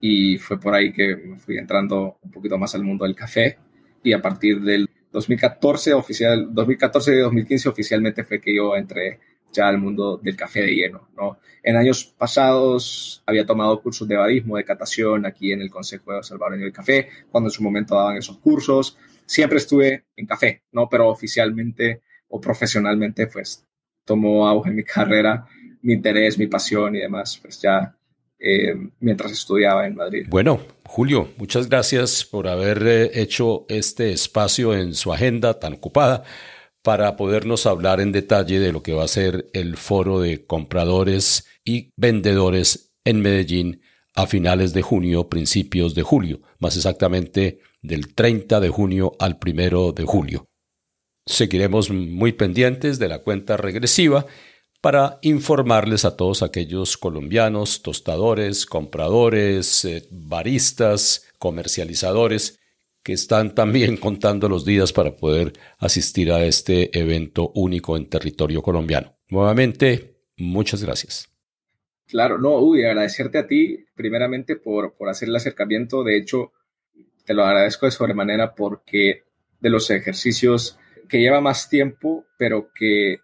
Y 0.01 0.39
fue 0.39 0.59
por 0.59 0.75
ahí 0.75 0.93
que 0.93 1.35
fui 1.37 1.59
entrando 1.59 2.19
un 2.23 2.31
poquito 2.31 2.57
más 2.59 2.75
al 2.75 2.83
mundo 2.83 3.05
del 3.05 3.15
café. 3.15 3.59
Y 4.03 4.13
a 4.13 4.23
partir 4.23 4.61
del 4.61 4.89
2014 5.13 5.93
oficial, 5.95 6.49
2014 6.53 7.15
y 7.15 7.19
2015 7.19 7.69
oficialmente 7.69 8.25
fue 8.25 8.41
que 8.41 8.55
yo 8.55 8.75
entré 8.77 9.21
ya 9.53 9.69
al 9.69 9.79
mundo 9.79 10.19
del 10.23 10.37
café 10.37 10.63
de 10.63 10.75
lleno. 10.75 11.09
¿no? 11.17 11.39
En 11.63 11.77
años 11.77 12.05
pasados 12.17 13.23
había 13.27 13.45
tomado 13.45 13.81
cursos 13.83 14.07
de 14.09 14.17
barismo, 14.17 14.57
de 14.57 14.65
catación 14.65 15.27
aquí 15.27 15.53
en 15.53 15.61
el 15.61 15.71
Consejo 15.71 16.23
Salvadoreño 16.23 16.65
del 16.65 16.73
Café, 16.73 17.09
cuando 17.31 17.49
en 17.49 17.53
su 17.53 17.63
momento 17.63 17.95
daban 17.95 18.17
esos 18.17 18.39
cursos. 18.39 18.97
Siempre 19.27 19.59
estuve 19.59 20.07
en 20.17 20.27
café, 20.27 20.63
¿no? 20.73 20.89
pero 20.89 21.09
oficialmente 21.09 22.03
o 22.29 22.41
profesionalmente, 22.41 23.27
pues 23.27 23.67
tomó 24.05 24.47
auge 24.47 24.71
mi 24.71 24.85
carrera, 24.85 25.47
mi 25.83 25.95
interés, 25.95 26.39
mi 26.39 26.47
pasión 26.47 26.97
y 26.97 27.01
demás, 27.01 27.39
pues 27.41 27.61
ya 27.61 27.97
eh, 28.41 28.75
mientras 29.01 29.33
estudiaba 29.33 29.87
en 29.87 29.97
Madrid. 29.97 30.27
Bueno, 30.29 30.61
Julio, 30.87 31.29
muchas 31.37 31.69
gracias 31.69 32.25
por 32.25 32.49
haber 32.49 32.83
eh, 32.87 33.11
hecho 33.15 33.67
este 33.69 34.13
espacio 34.13 34.75
en 34.75 34.95
su 34.95 35.13
agenda 35.13 35.61
tan 35.61 35.75
ocupada 35.75 36.25
para 36.83 37.17
podernos 37.17 37.67
hablar 37.67 38.01
en 38.01 38.13
detalle 38.13 38.59
de 38.59 38.73
lo 38.73 38.83
que 38.83 38.95
va 38.95 39.05
a 39.05 39.09
ser 39.09 39.51
el 39.53 39.77
foro 39.77 40.21
de 40.21 40.47
compradores 40.47 41.47
y 41.65 41.93
vendedores 41.97 42.95
en 43.05 43.21
Medellín 43.21 43.83
a 44.15 44.27
finales 44.27 44.73
de 44.73 44.83
junio, 44.83 45.29
principios 45.29 45.95
de 45.95 46.03
julio, 46.03 46.41
más 46.59 46.77
exactamente 46.77 47.61
del 47.83 48.15
30 48.15 48.61
de 48.61 48.69
junio 48.71 49.13
al 49.19 49.39
1 49.45 49.93
de 49.93 50.05
julio. 50.05 50.47
Seguiremos 51.27 51.91
muy 51.91 52.33
pendientes 52.33 52.99
de 52.99 53.09
la 53.09 53.21
cuenta 53.21 53.57
regresiva 53.57 54.27
para 54.81 55.19
informarles 55.23 56.05
a 56.05 56.17
todos 56.17 56.43
aquellos 56.43 56.97
colombianos, 56.97 57.83
tostadores, 57.83 58.65
compradores, 58.65 59.85
eh, 59.85 60.07
baristas, 60.11 61.29
comercializadores 61.39 62.59
que 63.03 63.13
están 63.13 63.55
también 63.55 63.97
contando 63.99 64.49
los 64.49 64.65
días 64.65 64.93
para 64.93 65.17
poder 65.17 65.53
asistir 65.79 66.33
a 66.33 66.45
este 66.45 66.97
evento 66.99 67.53
único 67.55 67.97
en 67.97 68.09
territorio 68.09 68.63
colombiano. 68.63 69.17
Nuevamente, 69.29 70.17
muchas 70.37 70.83
gracias. 70.83 71.29
Claro, 72.07 72.39
no, 72.39 72.57
uy, 72.57 72.85
agradecerte 72.85 73.39
a 73.39 73.47
ti 73.47 73.85
primeramente 73.95 74.57
por, 74.57 74.95
por 74.95 75.09
hacer 75.09 75.29
el 75.29 75.37
acercamiento. 75.37 76.03
De 76.03 76.17
hecho, 76.17 76.53
te 77.25 77.35
lo 77.35 77.45
agradezco 77.45 77.87
de 77.87 77.93
sobremanera 77.93 78.55
porque 78.55 79.25
de 79.61 79.71
los 79.71 79.91
ejercicios 79.91 80.79
que 81.09 81.21
lleva 81.21 81.41
más 81.41 81.69
tiempo, 81.69 82.25
pero 82.37 82.71
que 82.75 83.19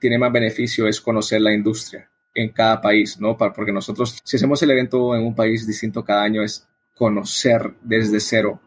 tiene 0.00 0.18
más 0.18 0.32
beneficio 0.32 0.88
es 0.88 1.00
conocer 1.00 1.40
la 1.40 1.52
industria 1.52 2.10
en 2.34 2.50
cada 2.50 2.80
país, 2.80 3.20
¿no? 3.20 3.36
Porque 3.36 3.72
nosotros, 3.72 4.18
si 4.24 4.36
hacemos 4.36 4.62
el 4.62 4.70
evento 4.70 5.14
en 5.14 5.22
un 5.22 5.34
país 5.34 5.66
distinto 5.66 6.04
cada 6.04 6.22
año, 6.22 6.42
es 6.42 6.66
conocer 6.94 7.74
desde 7.82 8.18
cero 8.20 8.60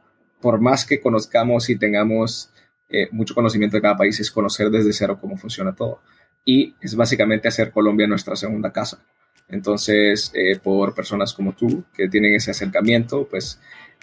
por 0.43 0.59
más 0.59 0.85
que 0.85 0.99
conozcamos 0.99 1.69
y 1.69 1.77
tengamos 1.77 2.49
eh, 2.89 3.07
mucho 3.11 3.33
conocimiento 3.33 3.77
de 3.77 3.81
cada 3.81 3.95
país, 3.95 4.19
es 4.19 4.29
conocer 4.29 4.69
desde 4.69 4.91
cero 4.91 5.17
cómo 5.19 5.37
funciona 5.37 5.73
todo. 5.73 6.01
Y 6.43 6.75
es 6.81 6.95
básicamente 6.95 7.47
hacer 7.47 7.71
Colombia 7.71 8.07
nuestra 8.07 8.35
segunda 8.35 8.73
casa. 8.73 8.99
Entonces, 9.47 10.31
eh, 10.35 10.59
por 10.61 10.93
personas 10.93 11.33
como 11.33 11.53
tú 11.53 11.85
que 11.93 12.09
tienen 12.09 12.33
ese 12.35 12.51
acercamiento, 12.51 13.25
pues 13.25 13.61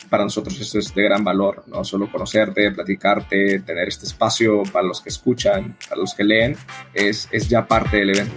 para 0.08 0.24
nosotros 0.24 0.60
esto 0.60 0.78
es 0.78 0.94
de 0.94 1.02
gran 1.02 1.22
valor, 1.22 1.64
no 1.66 1.84
solo 1.84 2.10
conocerte, 2.10 2.70
platicarte, 2.70 3.60
tener 3.60 3.88
este 3.88 4.06
espacio 4.06 4.62
para 4.72 4.86
los 4.86 5.00
que 5.00 5.08
escuchan, 5.08 5.76
para 5.88 6.00
los 6.00 6.14
que 6.14 6.24
leen, 6.24 6.56
es, 6.94 7.28
es 7.30 7.48
ya 7.48 7.66
parte 7.66 7.98
del 7.98 8.10
evento. 8.10 8.34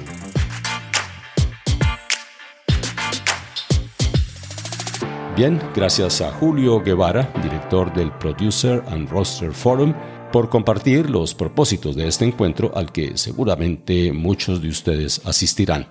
Bien, 5.36 5.60
gracias 5.76 6.22
a 6.22 6.32
Julio 6.32 6.80
Guevara, 6.82 7.34
director 7.42 7.92
del 7.92 8.12
Producer 8.12 8.84
and 8.88 9.10
Roster 9.10 9.52
Forum, 9.52 9.96
por 10.32 10.48
compartir 10.50 11.10
los 11.10 11.34
propósitos 11.34 11.96
de 11.96 12.08
este 12.08 12.26
encuentro 12.26 12.72
al 12.76 12.92
que 12.92 13.18
seguramente 13.18 14.14
muchos 14.14 14.62
de 14.62 14.70
ustedes 14.70 15.22
asistirán. 15.26 15.88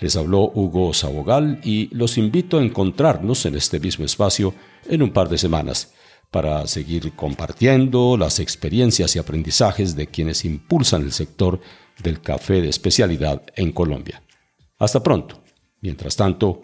Les 0.00 0.16
habló 0.16 0.50
Hugo 0.54 0.94
Sabogal 0.94 1.60
y 1.62 1.94
los 1.94 2.16
invito 2.16 2.58
a 2.58 2.62
encontrarnos 2.62 3.44
en 3.46 3.54
este 3.54 3.78
mismo 3.78 4.04
espacio 4.04 4.54
en 4.86 5.02
un 5.02 5.12
par 5.12 5.28
de 5.28 5.38
semanas 5.38 5.92
para 6.30 6.66
seguir 6.66 7.12
compartiendo 7.12 8.16
las 8.16 8.38
experiencias 8.40 9.14
y 9.14 9.18
aprendizajes 9.18 9.96
de 9.96 10.06
quienes 10.06 10.44
impulsan 10.44 11.02
el 11.02 11.12
sector 11.12 11.60
del 12.02 12.20
café 12.20 12.62
de 12.62 12.68
especialidad 12.68 13.42
en 13.56 13.72
Colombia. 13.72 14.22
Hasta 14.78 15.02
pronto. 15.02 15.42
Mientras 15.82 16.16
tanto, 16.16 16.62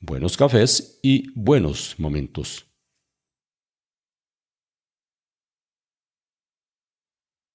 buenos 0.00 0.36
cafés 0.36 0.98
y 1.02 1.30
buenos 1.34 1.94
momentos. 1.98 2.71